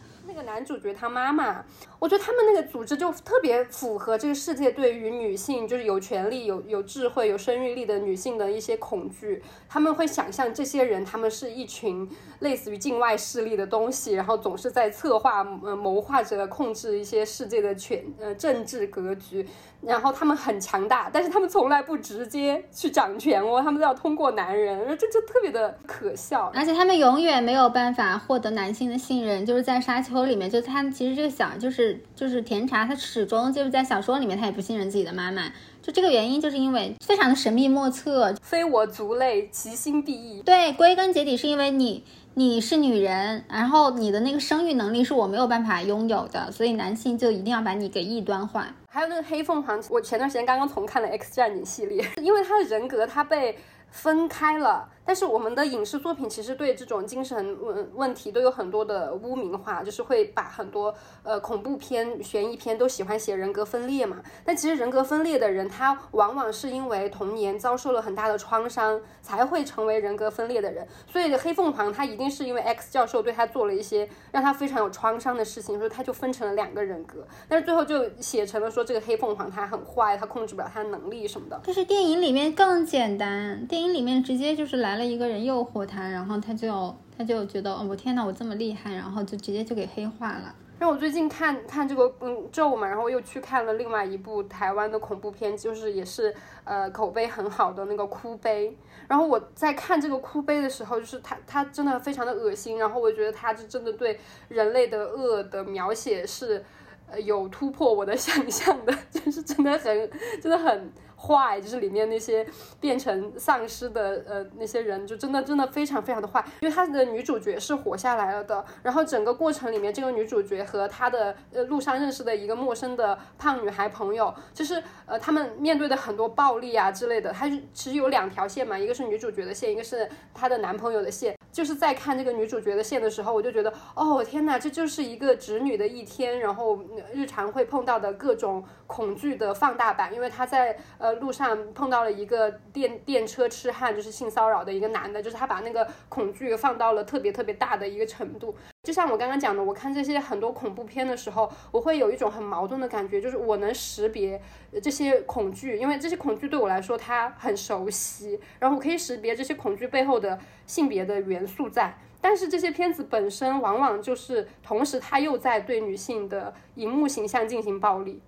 [0.51, 1.65] 男主角他妈妈。
[1.99, 9.43] 我觉得他们那个组织就特别符合这个世界对于女性，就是有权利、有有智慧、有生育力的女性的一些恐惧。
[9.69, 19.47] 他们会想象这些人，他们是一群类似于境外势力的东西，然后总是在策划、呃谋划着控制一些世界的权呃政治格局。
[19.83, 26.53] 然后他们很强大，但是他们从来不直接去掌权哦，他们都要通过男人，这就特别的可笑。
[26.55, 32.01] 而且他们永远没有办法获得男性的信任，就是在沙丘里面，就他其实这个小就是。
[32.15, 35.51] 就是甜茶，他始终就是在小说里面，他也不信任自己的妈妈。
[35.81, 40.43] 就这个原因，就是因为非常的神秘莫测，非我族类，其心必异。
[40.43, 48.75] 对，归根结底是因为你你是女人，然后你的那个生育能力是我没有办法拥有的，所以男性就一定要把你给异端化。
[48.91, 53.57] 还有那个黑凤凰，我前段时间刚刚重看了《X 战警》系列， 因为他的人格他被
[53.91, 54.87] 分开了。
[55.05, 60.95] 但是我们的影视作品其实对这种精神问问题都有很多的污名化，就是会把很多
[61.25, 64.19] 呃恐怖片、悬疑片都喜欢写人格分裂嘛。
[64.45, 70.87] 但其实人格分裂的人，他往往是因为童年遭受了很大的创伤，才会成为人格分裂的人。
[71.11, 77.27] 所以黑凤凰他一定是因为 X 教授对他做了一些让他非常有创伤的事情，所以他就分成了两个人格。
[77.49, 81.61] 但是最后就写成了说这个黑凤凰他很坏，他控制不了他的能力什么的。
[81.65, 84.90] 但是电影里面更简单，电影里面直接就是来。
[84.91, 90.53] 来了一个人诱惑他，然后他就他就觉得哦，我天呐，我这么厉害，然后就直接就给黑化了。
[90.81, 96.35] 然后我最近看看这个嗯咒嘛，然后又去看了另外一部台湾的恐怖片，就是也是
[96.65, 98.77] 呃口碑很好的那个哭悲。
[99.07, 104.19] 然后我在看这个哭悲的时候，就是他他真的非常的恶心，然后我觉得他是真的对
[104.49, 106.65] 人类的恶的描写是
[107.09, 110.11] 呃有突破我的 想象的，就是真的很
[110.43, 110.91] 真的很。
[111.21, 112.47] 坏就是里面那些
[112.81, 116.45] 变成丧尸的呃那些人，就真的真的非常非常的坏。
[116.61, 131.37] 因为他的女主角是活下来了的，然后整个过程里面，这个女主角和她的呃路上认识的一个陌生的胖女孩朋友，就是呃他们面对的很多暴力啊之类的，她其实有两条线嘛，一个是女主角的线，一个是她的男朋友的线。
[131.53, 136.79] 就是在看这个女主角的线的时候，我就觉得，哦天哪，这就是一个直女的一天，然后
[137.13, 140.15] 日常会碰到的各种恐惧的放大版。
[140.15, 148.55] 因为她在呃路上碰到了一个电电车痴汉，就是性骚扰的一个男的，就是他把那个恐惧放到了特别特别大的一个程度。
[148.83, 154.41] 就像我刚刚讲的，我看这些很多恐怖片的时候，我会有一种很矛盾的感觉，就是我能识别
[154.83, 161.99] 这些恐惧，因为这些恐惧对我来说它很熟悉，然后我可以识别这些恐惧背后的性别的元素在。
[162.23, 168.21] 但是这些片子本身往往就是同时，他又在对女性的荧幕形象进行暴力，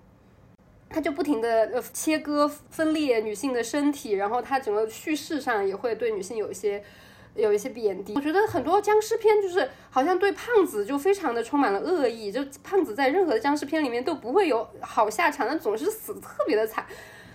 [0.92, 6.84] 他就不停的切割分裂女性的身体，然后他整个叙事上也会对女性有一些。
[7.34, 16.84] 有一些贬低，我觉得很多僵尸片就是好像对胖子就非常的充满了恶意，就胖子在任何的僵尸片里面都不会有好下场，那总是死的特别的惨。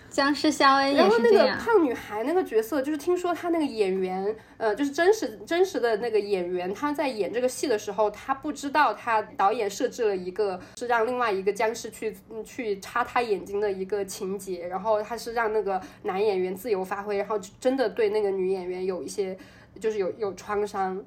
[0.10, 19.38] 僵尸肖恩然后那个胖女孩那个角色，就是听说她那个演员，呃，就是真实真实的那个演员，她在演这个戏的时候，她不知道她导演设置了一个是让另外一个僵尸去去插她眼睛的一个情节，然后她是让那个男演员自由发挥，然后真的对那个女演员有一些。
[19.80, 21.00] 就是有有创伤，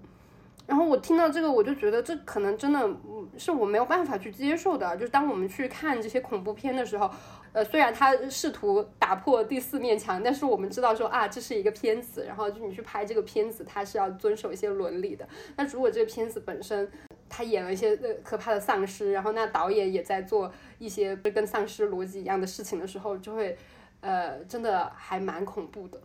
[0.65, 2.89] 然后我听到这个，我就觉得这可能真的
[3.37, 4.97] 是我没有办法去接受的。
[4.97, 7.11] 就是当我们去看这些恐怖片的时候，
[7.53, 15.29] 呃，虽然他试图打破第四面墙，但是我们知道说啊，这是一个片子，然后就你去拍这个片子，它是要遵守一些伦理的。
[15.57, 16.89] 那如果这个片子本身
[17.29, 23.57] 他演了一些呃可怕的丧尸，然后那导演也在做一些跟丧尸逻辑一样的事情的时候，就会
[24.01, 26.01] 呃，真的还蛮恐怖的。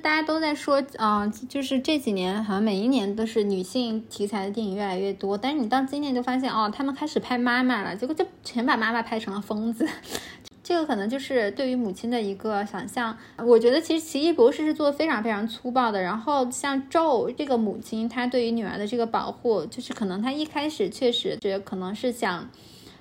[0.00, 9.84] 大家都在说，嗯，就是这几年好像每一年都是女性题材的电影越来越多，但是你到今年就发现，哦，他们开始拍妈妈了，结果就全把妈妈拍成了疯子。
[10.68, 13.16] 这个可能就是对于母亲的一个想象。
[13.38, 16.02] 我觉得其实奇异博士是做的非常非常粗暴的。
[16.02, 22.50] 然后像咒这个母亲，她对于女儿的这个保护，就是可能她一开始确实觉得可能是想。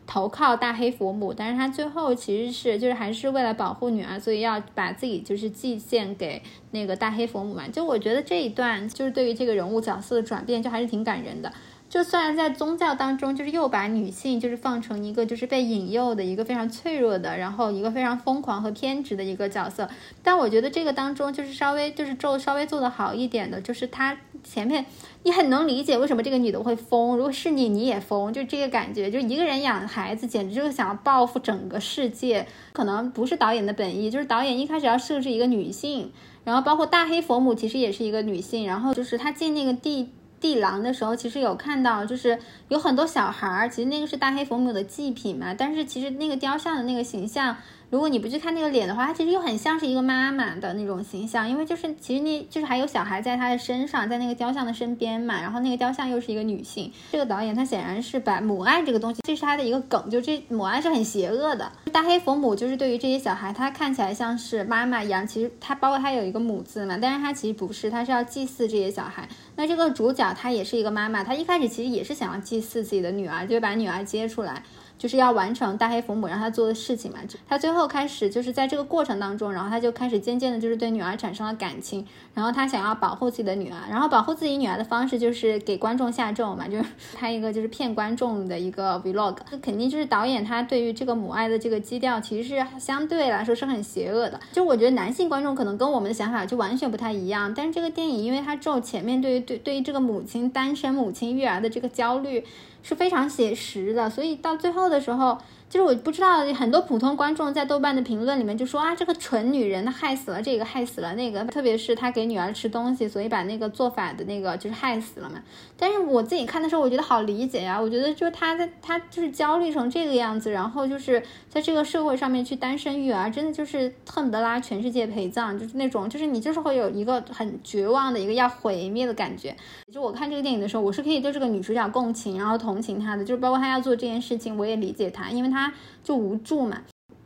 [0.10, 6.42] 投靠大黑佛母，但是他最后其实是就是还是为了保护女儿，所以要把自己就是祭献给
[6.72, 7.68] 那个大黑佛母嘛。
[7.68, 11.52] 就我觉得这一段就是对于这个人物角色的转变，就还是挺感人的。
[11.90, 19.90] 就虽然在宗教当中，就是又把女性就是放成一个就是被引诱的一个非常脆弱的，然后一个非常疯狂和偏执的一个角色，
[20.22, 24.86] 但我觉得这个当中就是稍微就是咒稍微做的好一点的，就是他前面
[25.24, 36.12] 你很能理解为什么这个女的会疯，如果是你你也疯，就这个感觉，就一个人养孩子简直就是想要报复整个世界，可能不是导演的本意，就是导演一开始要设置一个女性，
[36.44, 40.10] 然后包括大黑佛母其实也是一个女性，然后就是她进那个地。
[40.40, 42.38] 地狼的时候，其实有看到，就是
[42.70, 45.54] 有很多小孩儿，其实那个是大黑佛母的祭品嘛。
[45.54, 47.58] 但是其实那个雕像的那个形象。
[47.90, 56.92] 如果你不去看那个脸的话，它其实又很像是一个妈妈的那种形象，因为就是其实那就是还有小孩在他的身上，在那个雕像的身边嘛，然后那个雕像又是一个女性。
[57.14, 61.72] 这个导演他显然是把母爱这个东西，这是他的一个梗，就这母爱是很邪恶的。
[61.94, 69.28] 大黑佛母就是对于这些小孩，他看起来像是妈妈一样，其实他包括他有一个母字嘛，但是他其实不是，他是要祭祀这些小孩。
[69.56, 74.62] 那这个主角她也是一个妈妈，她一开始其实也是想要祭祀自己的女儿，就把女儿接出来。
[74.98, 77.20] 就是要完成大黑佛母让他做的事情嘛。
[77.48, 82.06] 他最后开始就是在这个过程当中，然后他就开始渐渐的，就是对女儿产生了感情。
[82.34, 86.86] 然后他想要保护自己的女儿，然后保护自己女儿的方式就是给观众下咒嘛， 就是
[87.16, 89.36] 拍一个就是骗观众的一个 vlog。
[89.50, 94.40] 这肯定就是导演他对于这个母爱的这个基调，其实是相对来说是很邪恶的。
[94.52, 97.52] 就我觉得男性观众可能跟我们的想法就完全不太一样。
[97.56, 102.46] 但是这个电影，因为它咒前面对于对对于这个母亲单身母亲育儿的这个焦虑。
[102.88, 105.38] 是非常写实的，所以到最后的时候。
[105.70, 115.44] 就是我不知道，很多普通观众在豆瓣的评论里面就说啊，这个蠢女人，害死了这个，害死了那个，特别是她给女儿吃东西，所以把那个做法的那个就是害死了嘛。
[115.78, 117.80] 但是我自己看的时候，我觉得好理解呀。
[117.80, 129.56] 我觉得就是她在她就是焦虑成这个样子，然后就是在这个社会上面去单身育儿，真的就是恨不得拉全世界陪葬，就是那种就是你就是会有一个很绝望的一个要毁灭的感觉。
[129.94, 135.74] 就我看这个电影的时候，我是可以对这个女主角共情，然后同情她的，就是包括她要做这件事情，我也理解她，因为她。
[136.04, 136.84] 就无助嘛，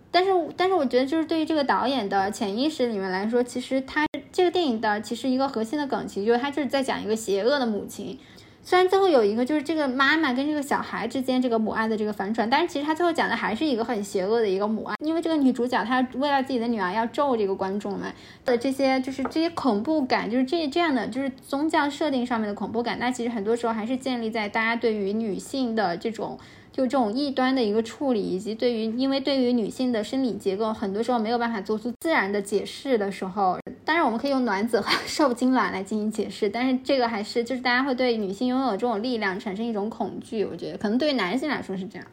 [0.10, 8.18] 但是但是我觉得就是对于这个导演的潜意识里面来说，其实他这个电影的其实一个核心的梗，其实就是他就是在讲一个邪恶的母亲。
[8.64, 18.14] 虽然最后有一个就是这个妈妈跟这个小孩之间这个母爱的这个反转，但是其实他最后讲的还是一个很邪恶的一个母爱，因为这个女主角她为了自己的女儿要咒这个观众们
[18.45, 26.38] 的这些就是这些恐怖感，就是这这样的就是宗教设定上面的恐怖感，那其实很多时候还是建立在大家对于女性的这种。
[26.72, 40.45] 就这种异端的一个处理，以及对于，因为对于女性的生理结构，很多时候没有办法做出自然的解释的时候，当然我们可以用卵子和 受精卵来进行解释，但是这个还是就是大家会对女性拥有这种力量产生一种恐惧。
[40.45, 42.07] 我觉得可能对于男性来说是这样。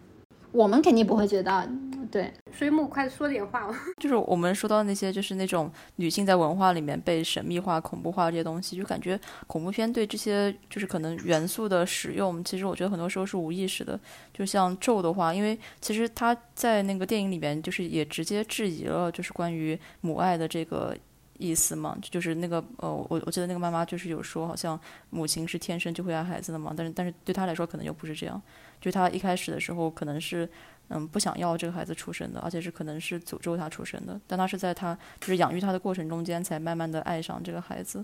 [0.52, 1.68] 我们肯定不会觉得。
[2.10, 3.68] 对，水母，快说点话。
[4.00, 14.00] 就是我们说到那些，就是那种女性在文化里面被神秘化、恐怖化这些东西，就感觉恐怖片对这些就是可能元素的使用，其实我觉得很多时候是无意识的。
[14.32, 20.96] 就像咒的话，因为其实他在那个电影里面，就是也直接质疑了，就是关于母爱的这个
[21.36, 24.80] 意思嘛，就是那个呃，我我记得那个妈妈就是有说，好像
[25.10, 28.40] 母亲是天生就会爱孩子的嘛，但是但是对她来说可能又不是这样，
[28.80, 30.48] 就他一开始的时候可能是。
[30.90, 34.18] 嗯，不想要这个孩子出生的，而且是可能是诅咒他出生的。
[34.26, 38.02] 但他是在他就是养育他的过程中间，才慢慢的爱上这个孩子。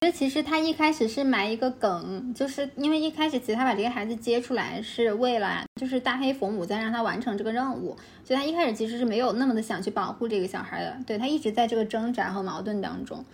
[0.00, 10.98] 这其实他一开始是埋一个梗，就是因为一开始其实他把这个孩子接出来是为了，就是大黑佛母在让他完成这个任务，所以他一开始其实是没有那么的想去保护这个小孩的。
[11.06, 13.24] 对他一直在这个挣扎和矛盾当中。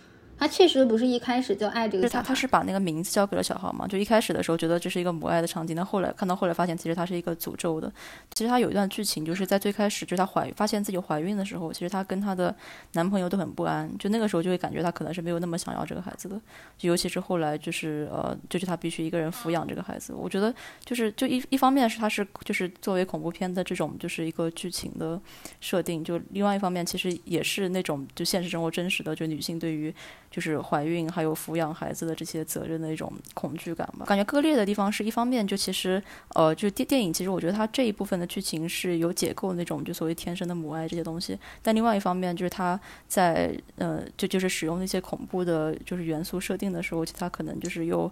[0.41, 3.87] 他确实不是一开始就爱这个小孩，他是把那个名字交给了小孩嘛？
[3.87, 7.93] 就一开始的时候觉得这是一个母爱的场景，但后来看到后来发现其实他是一个诅咒的。
[8.33, 12.55] 其实他有一段剧情就是在最开始，就是她怀发现自己怀孕的时候，其实她跟她的
[12.93, 16.41] 男朋友都很不安，就那个时候就会感觉她可能是没有那么想要这个孩子的。
[16.75, 20.11] 就尤其是后来就是呃，就是她必须一个人抚养这个孩子。
[20.11, 20.51] 我觉得
[20.83, 25.21] 就是就一一方面是他是就是作为恐怖片的这种就是一个剧情的
[25.59, 29.93] 设定，就另外一方面其实也是那种就现实生活真实的，就女性对于。
[30.31, 34.05] 就是怀孕还有抚养孩子的这些责任的一种恐惧感吧。
[34.05, 41.37] 感觉割裂的地方是一方面，就其实呃，就电电影其实我觉得它这一部分的剧情是有解构那种就所谓天生的母爱这些东西。
[41.61, 42.79] 但另外一方面，就是它
[43.09, 48.09] 在呃就就是使用那些恐怖的就是元素设定的时候，其实它可能就是又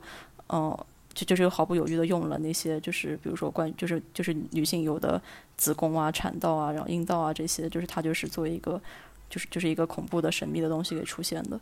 [0.49, 0.77] 嗯
[1.13, 5.21] 就就是又毫不犹豫的用了那些就是比如说关就是就是女性有的
[5.55, 8.81] 子宫啊、产道啊、然后阴道啊这些，就是它就是作为一个。
[9.29, 11.59] 就是就是一个恐怖的神秘的东西给出现的，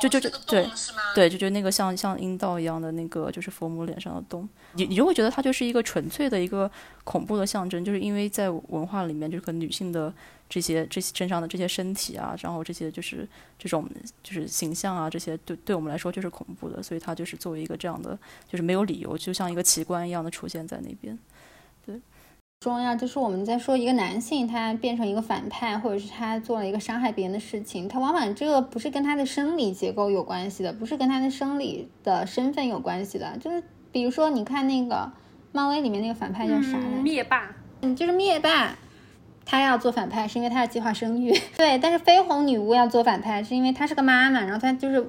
[0.00, 0.68] 就就就对
[1.14, 6.70] 对，就就那个像像阴道一样的那个，就是佛母脸上的洞，你你就会觉得它就是一个纯粹的一个
[7.04, 10.12] 恐怖的象征，就是因为在文化里面，就是女性的
[10.48, 13.26] 这些这些身上的这些身体啊，然后这些就是
[13.58, 13.88] 这种
[14.22, 21.22] 就是形象啊，这些对对我们来说就是恐怖的，所以它就是作为一个这样的，就是没有理由，就像一个奇观一样的出现在那边，对。
[22.58, 33.36] 重要就是我们在说一个男性他变成一个反派，或者是他做了一个伤害别人的事情，他往往这个不是跟他的生理结构有关系的，不是跟他的生理的身份有关系的。
[33.38, 35.12] 就是比如说，你看那个
[35.52, 37.02] 漫威里面那个反派叫啥来？
[37.02, 37.54] 灭霸。
[37.82, 38.74] 嗯，就是灭霸，
[39.44, 41.38] 他要做反派是因为他要计划生育。
[41.58, 45.06] 对，但是绯红女巫要做反派是因为她是个妈妈，然后她就是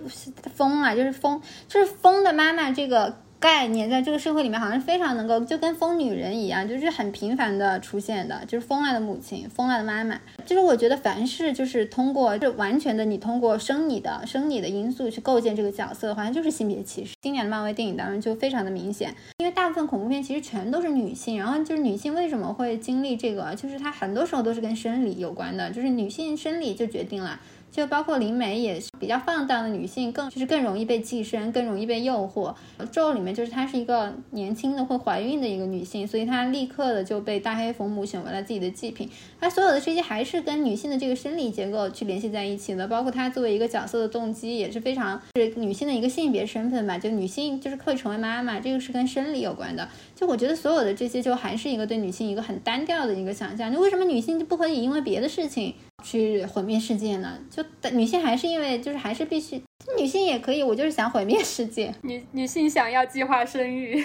[0.53, 3.21] 疯了，就是疯，就是疯的妈妈这个。
[3.39, 10.19] 概念在这个社会里面好像非常能够，就跟疯女人一样，就是很频繁的出现的，就是疯了的母亲、疯了的妈妈。
[10.45, 17.13] 就是我觉得凡是就是通过就完全的你通过生理的生理的因素去构建这个角色，好像就是性别歧视。
[17.21, 27.39] 今年的漫威电影当中就非常的明显，因为大部分恐怖片其实全都是女性，然后就是女性为什么会经历这个，就是她很多时候都是跟生理有关的，就是女性生理就决定了。
[27.71, 32.55] 就包括灵媒也是比较放荡的女性，更就是更容易被寄生，更容易被诱惑。
[32.91, 39.07] 咒里面就是她是一个年轻的会怀孕的一个女性，所以她立刻的就被大黑佛母选为了自己的祭品。
[39.39, 49.87] 她所有的这些还是跟女性的这个生理结构去联系在一起的，包括她作为一个角色的动机也是非常是女性的一个性别身份吧，就女性就是会成为妈妈，这个是跟生理有关的。
[50.15, 53.71] 就我觉得所有的这些就还是一个对女性一个很单调的一个想象。
[53.71, 55.75] 就为什么女性就不可以因为别的事情？
[56.07, 57.37] 去毁灭世界呢？
[57.51, 59.61] 就女性还是因为就是还是必须，
[59.99, 60.63] 女性也可以。
[60.63, 61.93] 我就是想毁灭世界。
[62.01, 64.01] 女女性想要计划生育，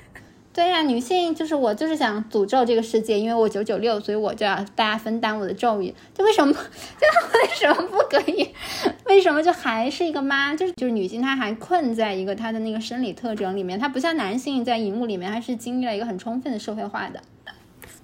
[0.52, 5.94] 对呀，女性就是我就是想诅咒这个世界，因为我九九六，所以我就要大家分担我的咒语。
[6.12, 6.52] 就为什么？
[7.00, 8.50] 就为什么不可以？
[9.06, 10.54] 为什么就还是一个妈？
[10.54, 17.18] 就是就是女性，她还困在一个她的那个生理特征里面，她不像男性在荧幕里面，她是经历了一个很充分的社会化的。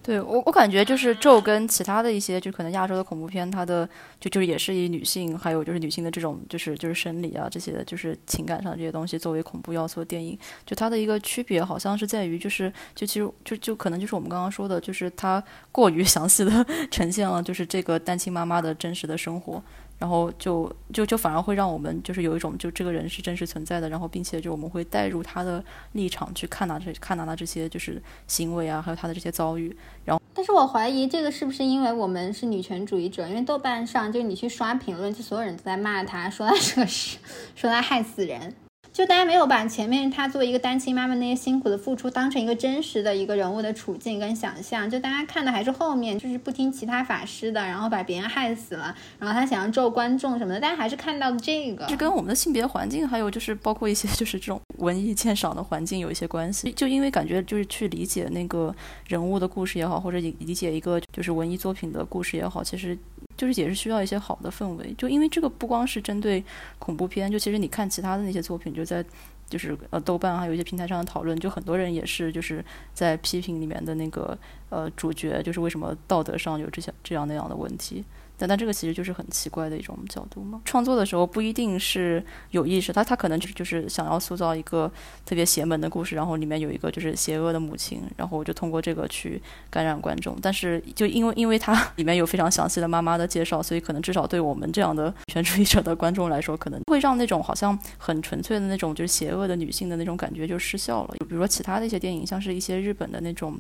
[0.03, 3.89] 对我，我感觉就是咒跟其他的一些，就可能亚洲的恐怖片，它的
[4.19, 10.37] 就就是也是以女性，还有就是女性的这种，就是就是生理啊这些，就是情感上这些东西作为恐怖要素的电影，
[10.67, 19.63] 就它的一个区别好像是在于，就是就其实就就可能就是我们刚刚说的，就是它过于 详细的呈现了就是这个单亲妈妈的真实的生活。
[20.03, 29.77] 然后就就就反而会让我们就是有一种就这个人是真实存在的，然后并且就我们会带入他的立场去看他这看他的这些就是行为啊，还有他的这些遭遇。
[30.05, 33.29] 然后，但是我怀疑这个是不是因为我们是女权主义者？
[33.29, 37.19] 因为豆瓣上就你去刷评论，就所有人都在骂他，说他这是
[37.55, 38.53] 说他害死人。
[38.93, 56.71] 就大家没有把前面她作为一个单亲妈妈那些辛苦的付出当成一个真实的一个人物的处境跟想象，就大家看的还是后面就是不听其他法师的，然后把别人害死了，然后他想要咒观众什么的，大家还是看到的这个，是跟我们的性别环境，还有就是包括一些就是这种文艺鉴赏的环境有一些关系。
[56.73, 58.75] 就因为感觉就是去理解那个
[59.09, 62.99] 人物的故事也好，或者理理解一个就是文艺作品的故事也好，其实。
[63.37, 66.45] 就是也是需要一些好的氛围，就因为这个不光是针对
[66.79, 69.05] 恐怖片，就其实你看其他的那些作品，就在
[69.49, 72.65] 就是呃豆瓣还有一些平台上的讨论，就很多人也是就是
[72.95, 74.39] 在批评里面的那个
[74.71, 78.05] 呃主角，就是为什么道德上有这些这样那样的问题。
[78.43, 80.61] 但但这个其实就是很奇怪的一种角度嘛。
[80.65, 82.21] 创作的时候不一定是
[82.51, 84.91] 有意识，他他可能就是就是想要塑造一个
[85.25, 89.41] 特别邪门的故事，然后里面有一个就是邪恶的母亲，然后我就通过这个去
[89.71, 90.37] 感染观众。
[90.43, 101.15] 但是就因为因为它里面有非常详细的妈妈的介绍，所以可能至少对我们这样的权主义者的观众来说，可能会让那种好像很纯粹的那种就是邪恶的女性的那种感觉就失效了。
[101.21, 103.57] 就比如说其他的一些电影，像是一些日本的那种。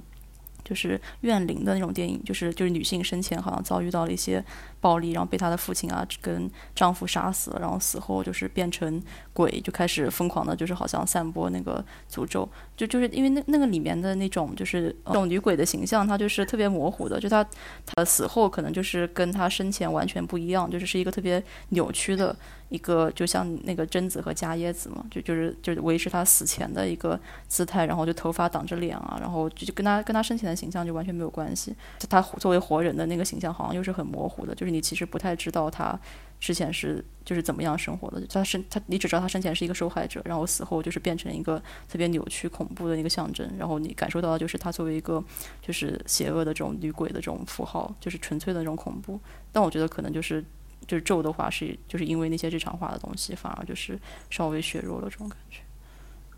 [0.65, 4.45] 就是怨灵的那种电影，就是就是女性生前好像遭遇到了一些
[4.81, 9.03] 暴力，然后被她的父亲啊跟丈夫杀死了，然后死后就是变成
[9.33, 12.49] 鬼，就开始疯狂的，就是好像散播那个诅咒。
[12.77, 17.47] 就就是因为那那个里面的那种就是这种女鬼的形象，她就是特别模糊的，就她
[17.87, 22.35] 她死后可能就是跟她生前完全不一样，就是是一个特别扭曲的。
[22.73, 31.77] 一个就像那个贞子和伽椰子嘛，就就是就是维持他死前的一个姿态，然后就头发挡着脸啊，然后就就跟他跟他生前的形象就完全没有关系。
[31.99, 36.01] 就他作为活人的那个形象好像又是很模糊的，就是你其实不太知道他
[36.41, 38.27] 之前是就是怎么样生活的。
[38.27, 45.23] 他生他你只知道他生前是一个受害者，然后死后就是变成一个特别扭曲恐怖的一个象征，然后你感受到的就是他作为一个
[45.61, 49.20] 就是邪恶的这种女鬼的这种符号，就是纯粹的那种恐怖。
[49.53, 50.43] 但我觉得可能就是。
[50.87, 53.99] 就是咒的话是，就是因为那些日常化的东西，反而就是
[54.30, 55.61] 稍微削弱了这种感觉。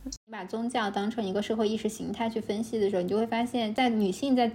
[0.05, 4.51] 你把宗教当成一个社会意识形态去分析的时候，你就会发现，在女性在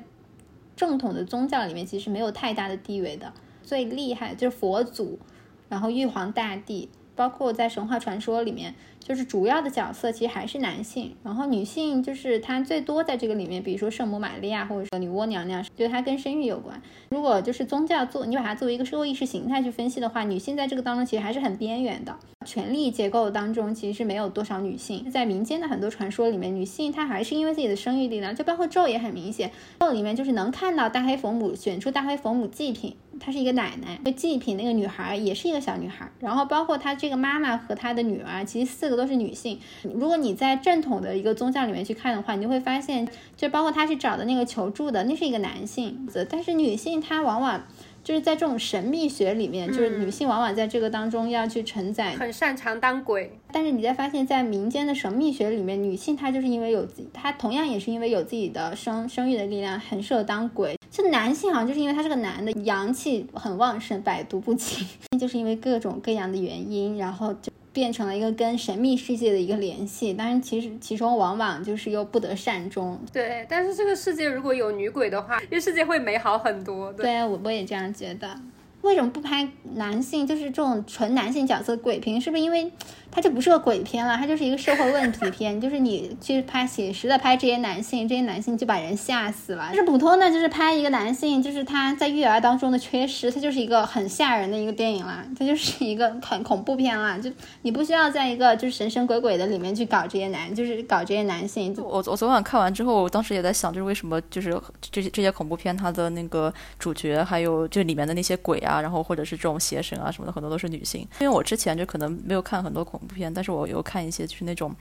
[0.75, 3.33] 正统的宗教里面，其实没有太大的地位的。
[3.63, 5.19] 最厉害就是佛祖，
[5.67, 8.75] 然后玉皇大帝，包括在神话传说里面。
[8.99, 16.79] 就是主要的角色其实还是男性，然后女性就是她最多在这个里面，比如说圣母玛利亚或者说女娲娘娘，就是她跟生育有关。
[17.09, 22.15] 如果就是宗教做你把它作为一个社会意识形态去分析的话，女性在这个当中其实还是很边缘的。
[22.45, 39.59] 权力结构当中其实是没有多少女性，在民间的很多传说里面，女性她还是因为自己的生育力量，就包括咒也很明显，咒里面就是能看到大黑佛母选出大黑佛母祭品，她是一个奶奶，那祭品那个女孩也是一个小女孩，然后包括她这个妈妈和她的女儿，其实四个都是女性。
[39.83, 47.63] 如果你在正统的一个宗教里面去看的话，你就会发现，就包括他去找的那个求助的，那是一个男性，但是女性她往往。
[48.01, 53.29] 就是在这种神秘学里面，就是女性往往在这个当中要去承载，很擅长当鬼。
[53.51, 60.75] 但是你在发现，在民间的神秘学里面，女性她就是因为有自己，她同样也是因为有自己的生生育的力量，很适合当鬼。
[60.89, 64.87] 就男性好像就是因为他是个男的，阳气很旺盛，百毒不侵，
[65.19, 67.51] 就是因为各种各样的原因，然后就。
[67.71, 72.99] 变成了一个跟神秘世界的一个联系，但是其实其中往往就是又不得善终。
[73.13, 76.91] 对，但是这个世界如果有女鬼的话，这世界会美好很多。
[76.93, 78.39] 对，我我也这样觉得。
[78.81, 79.45] 为什么不拍
[79.75, 82.19] 男性，就是这种纯男性角色鬼片？
[82.19, 82.71] 是不是因为？
[83.11, 85.59] 它就不是个鬼片了，它就是一个社会问题片。
[85.59, 89.69] 就是你去拍写实的拍这些男性，这些男性就把人吓死了。
[89.71, 97.17] 就是普通的，就是拍一个男性，就是他在育儿当中的缺失，它就是一个很吓人的一个电影啦，它就是一个很恐怖片啦。
[97.17, 97.31] 就
[97.63, 101.75] 你不需要在一个就是神神鬼鬼的里面去搞这些男，就是搞这些男性。
[101.77, 104.55] 我我昨晚看完之后，我当时也在想，就是为什么就是
[104.91, 111.01] 这些这些恐怖片，它的那个主角还有就里面的那些鬼啊，然后或者是这种邪神啊什么的，很多都是女性。
[111.19, 112.98] 因为我之前就可能没有看很多恐。
[112.99, 114.75] 恐怖片，但是我有看一些就是那种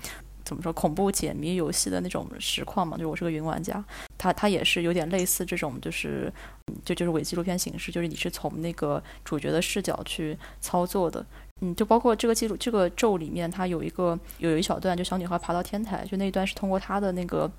[0.44, 3.82] 怎么说恐怖解谜游戏的那种实况嘛，就我是个云玩家，
[4.16, 6.32] 他他也是有点类似这种，就是
[6.84, 11.24] 就就是伪纪录片形式，就是你是从那个主角的视角去操作的，
[11.60, 17.50] 嗯，就包括这个记录这个咒里面，它有一个有一小段，就小女孩爬到天台，就那一段是通过她的那个。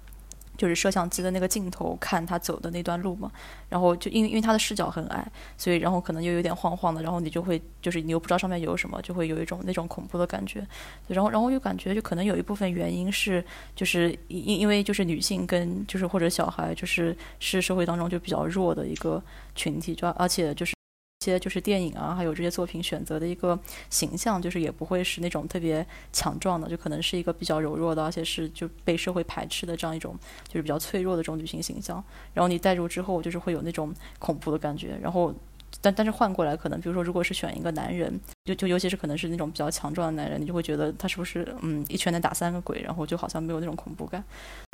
[0.60, 3.32] 就是摄像机的那个镜头看他走的那段路嘛，
[3.70, 5.26] 然后就因为因为他的视角很矮，
[5.58, 10.68] 所以然后可能又有点晃晃的，然后你就会就是你又不知道上面有什么，就会有一种那种恐怖的感觉。
[11.08, 13.42] 然后然后又感觉就可能有一部分原因是
[13.74, 19.24] 就是因因为就是女性跟就是或者小孩就是是社会当中就比较弱的一个
[19.56, 20.79] 群体，就而且就是。
[21.26, 23.60] 些就是电影啊，还有这些作品选择的一个
[23.90, 30.18] 形象，就是也不会是那种特别强壮的，就可能是一个比较柔弱的，而且是就被社会排斥的这样一种，
[30.48, 32.02] 就是比较脆弱的这种女性形象。
[32.34, 34.98] 然后你带入之后，就是会有那种恐怖的感觉。
[35.02, 35.34] 然后
[35.82, 44.24] 但但是换过来，可能比如说，如果是选一个男人，就就尤其是可能是那种比较强壮的男人，你就会觉得他是不是嗯一拳能打三个鬼，然后就好像没有那种恐怖感。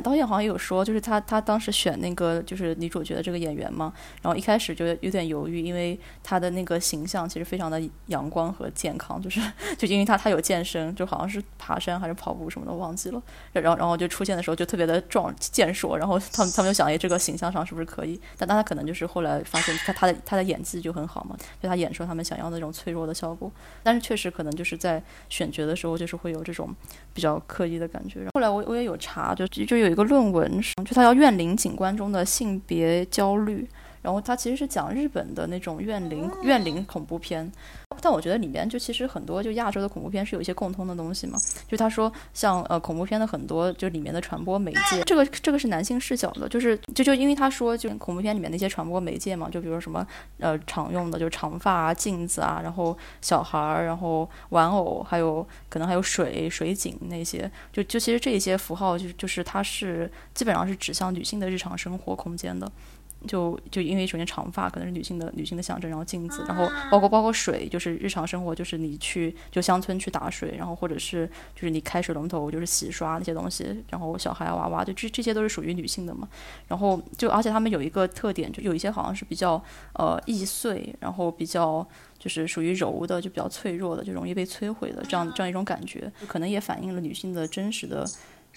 [0.04, 9.40] 导演好像也有说，就是他他当时选那个就是女主角的这个演员嘛，然后一开始就有点犹豫，因为他的那个形象其实非常的阳光和健康，就是
[9.78, 13.22] 就因为他他有健身，就好像是爬山还是跑步什么的忘记了，
[13.54, 18.20] 然后然后就出现的时候就特别的壮健硕，然后他们他们就想，哎，这个形象上是不是可以？
[18.38, 20.96] 但但他可能就是后来发现他他的他的演技就。
[20.96, 23.52] 很好嘛，就他演出他们想要的那种脆弱的效果，
[23.84, 26.74] 但是确实可能就是在选角的时候，就是会有这种
[27.14, 28.26] 比较刻意的感觉。
[28.34, 30.50] 后来我我也有查，就就有一个论文，
[30.86, 33.68] 就他叫《怨灵警官中的性别焦虑》。
[34.06, 37.52] 然后它其实是讲日本的那种怨灵怨灵恐怖片，
[38.00, 41.40] 但我觉得里面就其实很多就亚洲的恐怖片是有一些共通的东西嘛。
[41.68, 50.06] 就他说像呃恐怖片的很多就里面的传播媒介，这个这个是男性视角的，就是就就因为他说就恐怖片里面那些传播媒介嘛，就比如什么
[50.38, 62.72] 呃常用的就长发啊、镜子啊，然后小孩儿，然后玩偶，还有可能还有水水井那些，就就其实这些符号就就是它是基本上是指向女性的日常生活空间的。
[63.26, 76.28] 就就因为首先长发可能是女性的女性的象征，然后镜子，然后包括包括水，就是日常生活，就是你去就乡村去打水，然后或者是就是你开水龙头就是洗刷那些东西，然后小孩娃娃，就这这些都是属于女性的嘛。
[76.68, 79.62] 然后就而且他们有一个特点，就有一些好像是比较
[79.94, 88.06] 呃易碎，然后比较就是属于柔的，就比较脆弱的，就容易被摧毁的这样这样一种感觉，可能也反映了女性的真实的。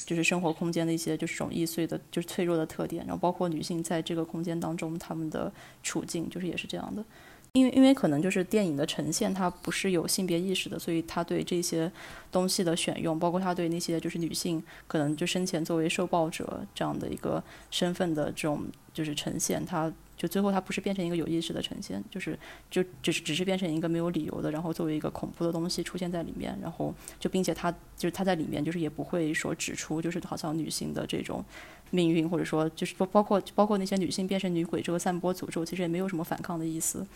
[0.07, 7.05] 就是生活空间的一些，就是这种易碎的，就是脆弱的特点，然后包括女性在这个空间当中她们的处境，就是也是这样的。
[7.53, 11.91] 因为因为可能就是电影的呈现，它不是有性别意识的，所以他对这些
[12.31, 19.93] 东西的选用，包括他对那些就是女性可能就生前作为受暴者这样的一个身份的这种就是呈现，他。
[20.19, 22.37] 就最后它不是变成一个有意识的呈现，就是
[22.71, 31.45] 就只是只是变成一个没有理由的，然后作为一个恐怖的东西出现在里面，然后就并且它就是它在里面就是也不会说指出就是好像女性的这种
[31.91, 37.07] 命运，或者说就是包包括包括那些女性变成女鬼这个散播诅咒，其实也没有什么反抗的意思，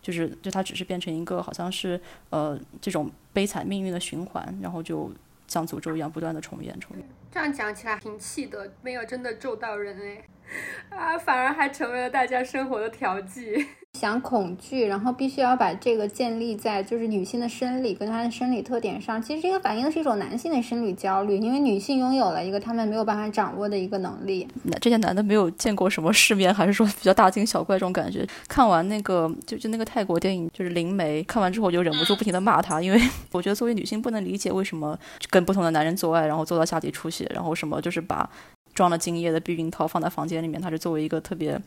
[0.00, 2.00] 就是就它只是变成一个好像是
[2.30, 5.10] 呃这种悲惨命运的循环，然后就
[5.52, 7.06] 像诅咒一样不断的重演重演。
[7.30, 10.96] 这样讲起来挺气的，没有真的咒到人哎。
[10.96, 13.68] 啊，反而还成为了大家生活的调剂。
[13.98, 19.20] 想恐惧，然后必须要把这个建立在就是女性的生理跟她的生理特点上。
[19.20, 24.48] 其实这个反映的是一种男性的生理焦虑，因为女性拥有了一个他们没有办法掌握的一个能力。
[24.64, 28.26] 那这些男的没有见过什么世面，还是说比较大惊小怪这种感觉？
[28.48, 32.98] 看完那个就就那个泰国电影，就是灵媒，看完之后我就忍不住不停的骂他，因为
[33.30, 38.28] 我觉得作为女性不能理解为什么跟不同的男人做爱，然后做到下体出血，然后什么就是把。
[38.74, 41.60] 装了精液的避孕套放在房间里面，它是作为一个特别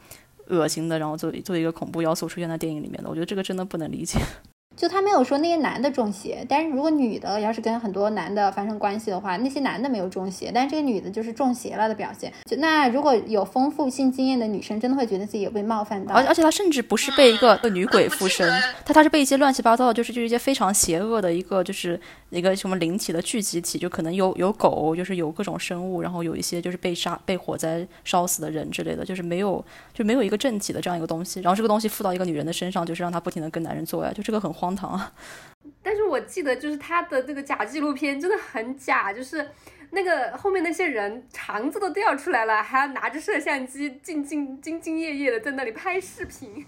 [0.50, 3.10] 恶心的，然后作为作为一个恐怖要素出现在电影里面的。
[3.10, 4.20] 我觉得这个真的不能理解。
[4.76, 12.30] 就他没有说那些男的中邪，但是如果女的要是跟很多男的发生关系的话，那些男的没有中邪，但是这个女的就是中邪了的表现。
[12.44, 16.14] 就那如果有丰富性经验的女生，真的会觉得自己有被冒犯到。
[16.14, 18.46] 而而且她甚至不是被一个女鬼附身，
[18.84, 21.98] 她她是被一些乱七八糟的，就是就是一些非常邪恶的一个就是
[22.36, 29.64] 一个什么灵体的聚集体，就可能有有狗，就是有各种生物，然后有一些就是被杀被火灾烧死的人之类的，就是没有
[29.94, 31.42] 就没有一个正体的这样一个东西。
[31.42, 35.14] 然后这个东西附到一个女人的身上，就是让她不停的跟男人做爱，就这个很荒唐啊。
[35.82, 39.50] 但是我记得，就是他的那个假纪录片真的很假，就是
[39.92, 46.66] 那个后面那些人肠子都掉出来了，还要拿着摄像机兢兢兢兢业业的在那里拍视频。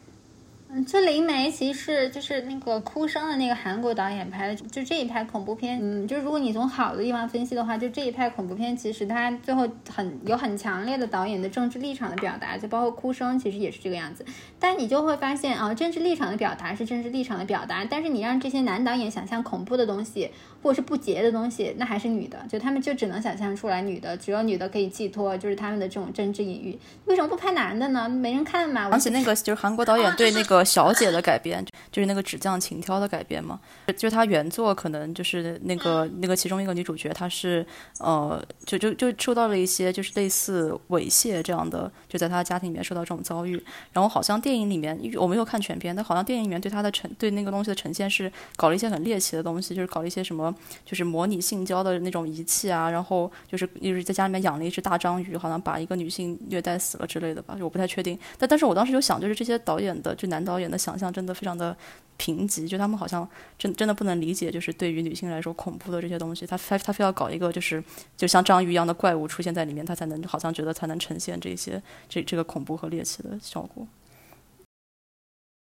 [0.70, 5.80] 嗯，这灵媒其实就是那个哭声的那个韩国导演拍的，就这一拍恐怖片。
[5.82, 14.26] 嗯，就如果你从好的地方分析的话，就这一拍恐怖片其实它最后很有很强烈的导演的政治立场的表达，就包括哭声其实也是这个样子。
[14.59, 20.32] 但你就会发现啊，政治立场的表达是政治立场的表达，但是你让这些男导演想象恐怖的东西
[20.62, 26.78] 或者是不洁的东西，那还是女的，就他们就只能想象出来女的，只有女的可以寄托，就是他们的这种政治隐喻。
[27.05, 28.08] 为什么不拍男的呢？
[28.08, 28.89] 没人看嘛。
[28.91, 30.64] 而且那个 就是韩国导演对那个。
[30.68, 33.60] 小姐的改编就是那个纸匠情挑的改编嘛，
[33.95, 37.66] 就他原作可能就是那个那个其中一个女主角，她是
[37.99, 43.64] 呃就就就受到了一些就是类似猥亵这样的，就在她家庭里面受到这种遭遇。
[43.93, 50.53] 然后好像电影里面我没有看全片，但好像电影里面对她的呈对那个东西的呈现是搞了一些很猎奇的东西，就是搞了一些什么
[50.86, 58.18] 就是模拟性交的那种仪器啊，然后就是就是在家里面养了一只大章鱼，好像把一个女性虐待死了之类的吧，我不太确定。
[58.38, 61.76] 但但是我当时就想，就是这些导演的就男导演的想象真的非常的
[62.18, 63.28] 贫瘠，就他们好像
[63.58, 67.84] 真真的不能理解，就是对于女性来说恐怖的这些东西，他他他非要搞一个就是
[68.16, 73.86] 就像章鱼一样的怪物出现在里面，他才能好像觉得才能呈现这些这这个恐怖和猎奇的效果。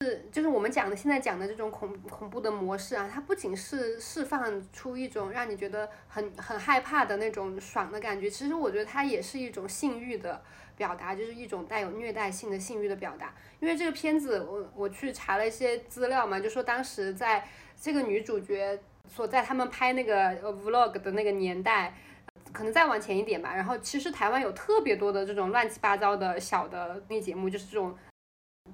[0.01, 10.41] 是就是我们讲的现在讲的这种恐恐怖的模式啊，它不仅是释放出一种让你觉得很很害怕的那种爽的感觉，其实我觉得它也是一种性欲的
[10.77, 13.33] 表达，就是一种带有虐待性的性欲的表达。
[13.59, 17.45] 因为这个片子，我我去查了一些资料嘛，就说当时在
[17.77, 21.93] 这个女主角所在他们拍那个 vlog 的那个年代。
[22.51, 27.95] 可能再往前一点吧，然后其实台湾有特别多的这种乱七八糟的小的那节目，就是这种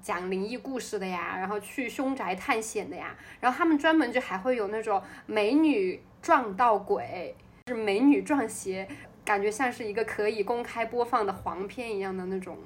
[0.02, 7.34] 讲灵异故事的呀，然后去凶宅探险的呀，然后他们专门就还会有那种美女撞到鬼，
[7.66, 8.86] 就是美女撞邪，
[9.24, 12.56] 感觉像是一个可以公开播放的黄片一样的那种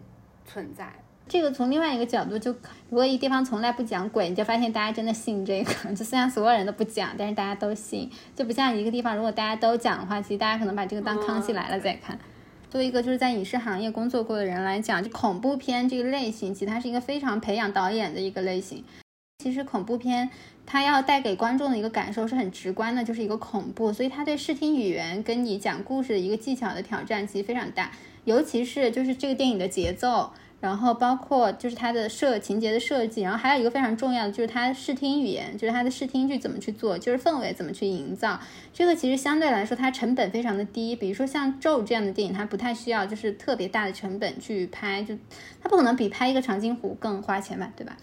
[0.44, 0.92] 存在。
[1.28, 2.50] 这个从另外一个角度，就
[2.88, 5.72] 如果一个地方从来不讲鬼，你就发现大家真的信这个。
[5.94, 8.10] 就虽然所有人都不讲，但是大家都信。
[8.34, 12.18] 就不像一个地方，如果大家都讲的话，其实大家可能把这个当《康熙来了》再看。
[12.70, 18.84] 作为一个就是在影视行业工作过的人来讲，就恐怖片这个类型，其实它是一个非常培养导演的一个类型。
[19.42, 20.30] 其实恐怖片
[20.64, 27.90] 它要带给观众的一个感受是很直观的，就是一个恐怖，所以它对视听语言跟你讲故事的一个技巧的挑战其实非常大，
[28.24, 30.30] 尤其是就是这个电影的节奏。
[30.60, 38.38] 然后包括就是它的设情节的设计，然后还有一个非常重要的就是它视听语言，就是它的视听剧怎么去做，就是氛围怎么去营造。
[38.72, 45.16] 这个其实相对来说它成本非常的低，比如说像咒这样的电影，它不太需要就是特别大的成本去拍，就
[45.62, 47.96] 它不可能比拍一个长津湖更花钱吧，对吧？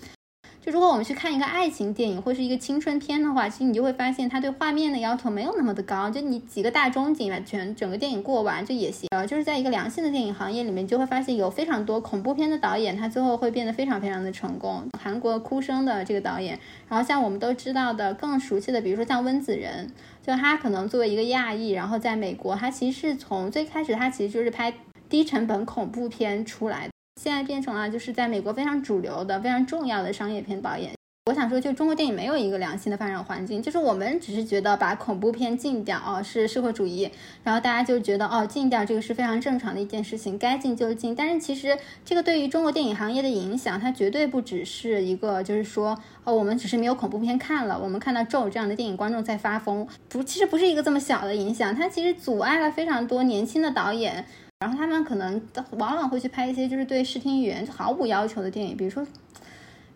[0.68, 9.08] 就如果我们去看一个爱情电影或是一个青春片的话，其实你就会发现它对画面的要求没有那么的高，就你几个大中景把全整个电影过完就也行。
[9.12, 14.84] 呃，就是在一个良性的电影行业里面，就会发现有非常多恐怖片的导演，他最后会变得非常非常的成功。
[15.00, 16.60] 韩国哭声的这个导演，
[16.90, 19.90] 然后像我们都知道的更熟悉的，比如说像温子仁，
[20.22, 24.74] 就他可能作为一个亚裔，然后在美国，他其实是从最开始他其实就是拍
[25.08, 26.92] 低成本恐怖片出来的。
[27.18, 30.92] 现在变成了就是在美国非常主流的、非常重要的商业片导演。
[31.26, 37.12] 我想说，就中国电影没有一个良性的发展环境，就是我们只是觉得把恐怖片禁掉哦是社会主义，
[37.44, 41.14] 然后大家就觉得哦禁掉这个是非常正常的一件事情，该禁就禁。
[41.14, 54.24] 但是其实这个对于中国电影行业的影响，它绝对不只是一个，就是说哦我们只是没有恐怖片看了，我们看到咒这样的电影，观众在发疯，不，其实不是一个这么小的影响，它其实阻碍了非常多年轻的导演。
[54.60, 55.40] 然后他们可能
[55.74, 59.06] 往往会去拍一些就是对视听语言毫无要求的电影，比如说，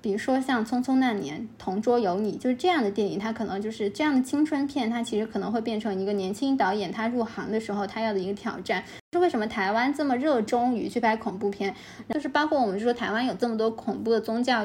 [0.02, 8.84] 比如说像《匆匆那年》《同桌有你》，就是这样的电影，它可能就是这样的青春片，它其实可能会变成一个年轻导演他入行的时候他要的一个挑战。
[9.14, 11.76] 是为什么台湾这么热衷于去拍恐怖片？
[12.10, 14.64] 就是包括我们说台湾有这么多恐怖的宗教。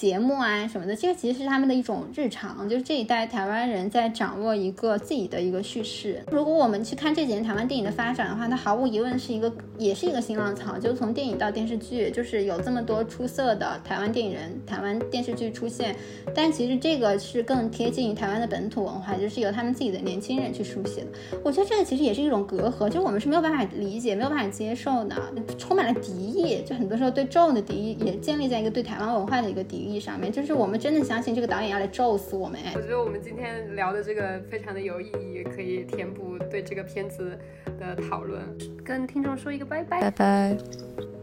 [0.00, 6.24] 节目啊什么的，这个其实是他们的一种日常，就是这一代台湾人在掌握一个自己的一个叙事。
[6.32, 10.78] 如果我们去看这几年台湾电影的发展的话，它毫无疑问是一个，也是一个新浪潮。
[10.78, 15.94] 就是从电影到电视剧，就是有这么多出色的台湾电影人、台湾电视剧出现。
[16.34, 21.08] 但其实这个是更贴近于台湾的本土文化，就是由他们自己的年轻人去书写的。
[21.44, 25.14] 我觉得这个其实也是一种隔阂，就我们是没有办法理解、没有办法接受的，
[25.58, 26.62] 充满了敌意。
[26.64, 29.89] 就很多时候对咒的敌意也建立在一个对台湾文化的一个敌意。
[29.90, 32.60] 意义上面，就是我们真的相信这个导演要来咒死我们。
[32.74, 37.36] 我觉得我们今天聊的这个非常的有意义，可以填补对这个片子
[37.78, 38.40] 的讨论。
[38.84, 40.56] 跟听众说一个拜拜，拜拜，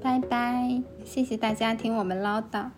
[0.02, 2.70] 拜拜，谢谢大家听我们唠叨。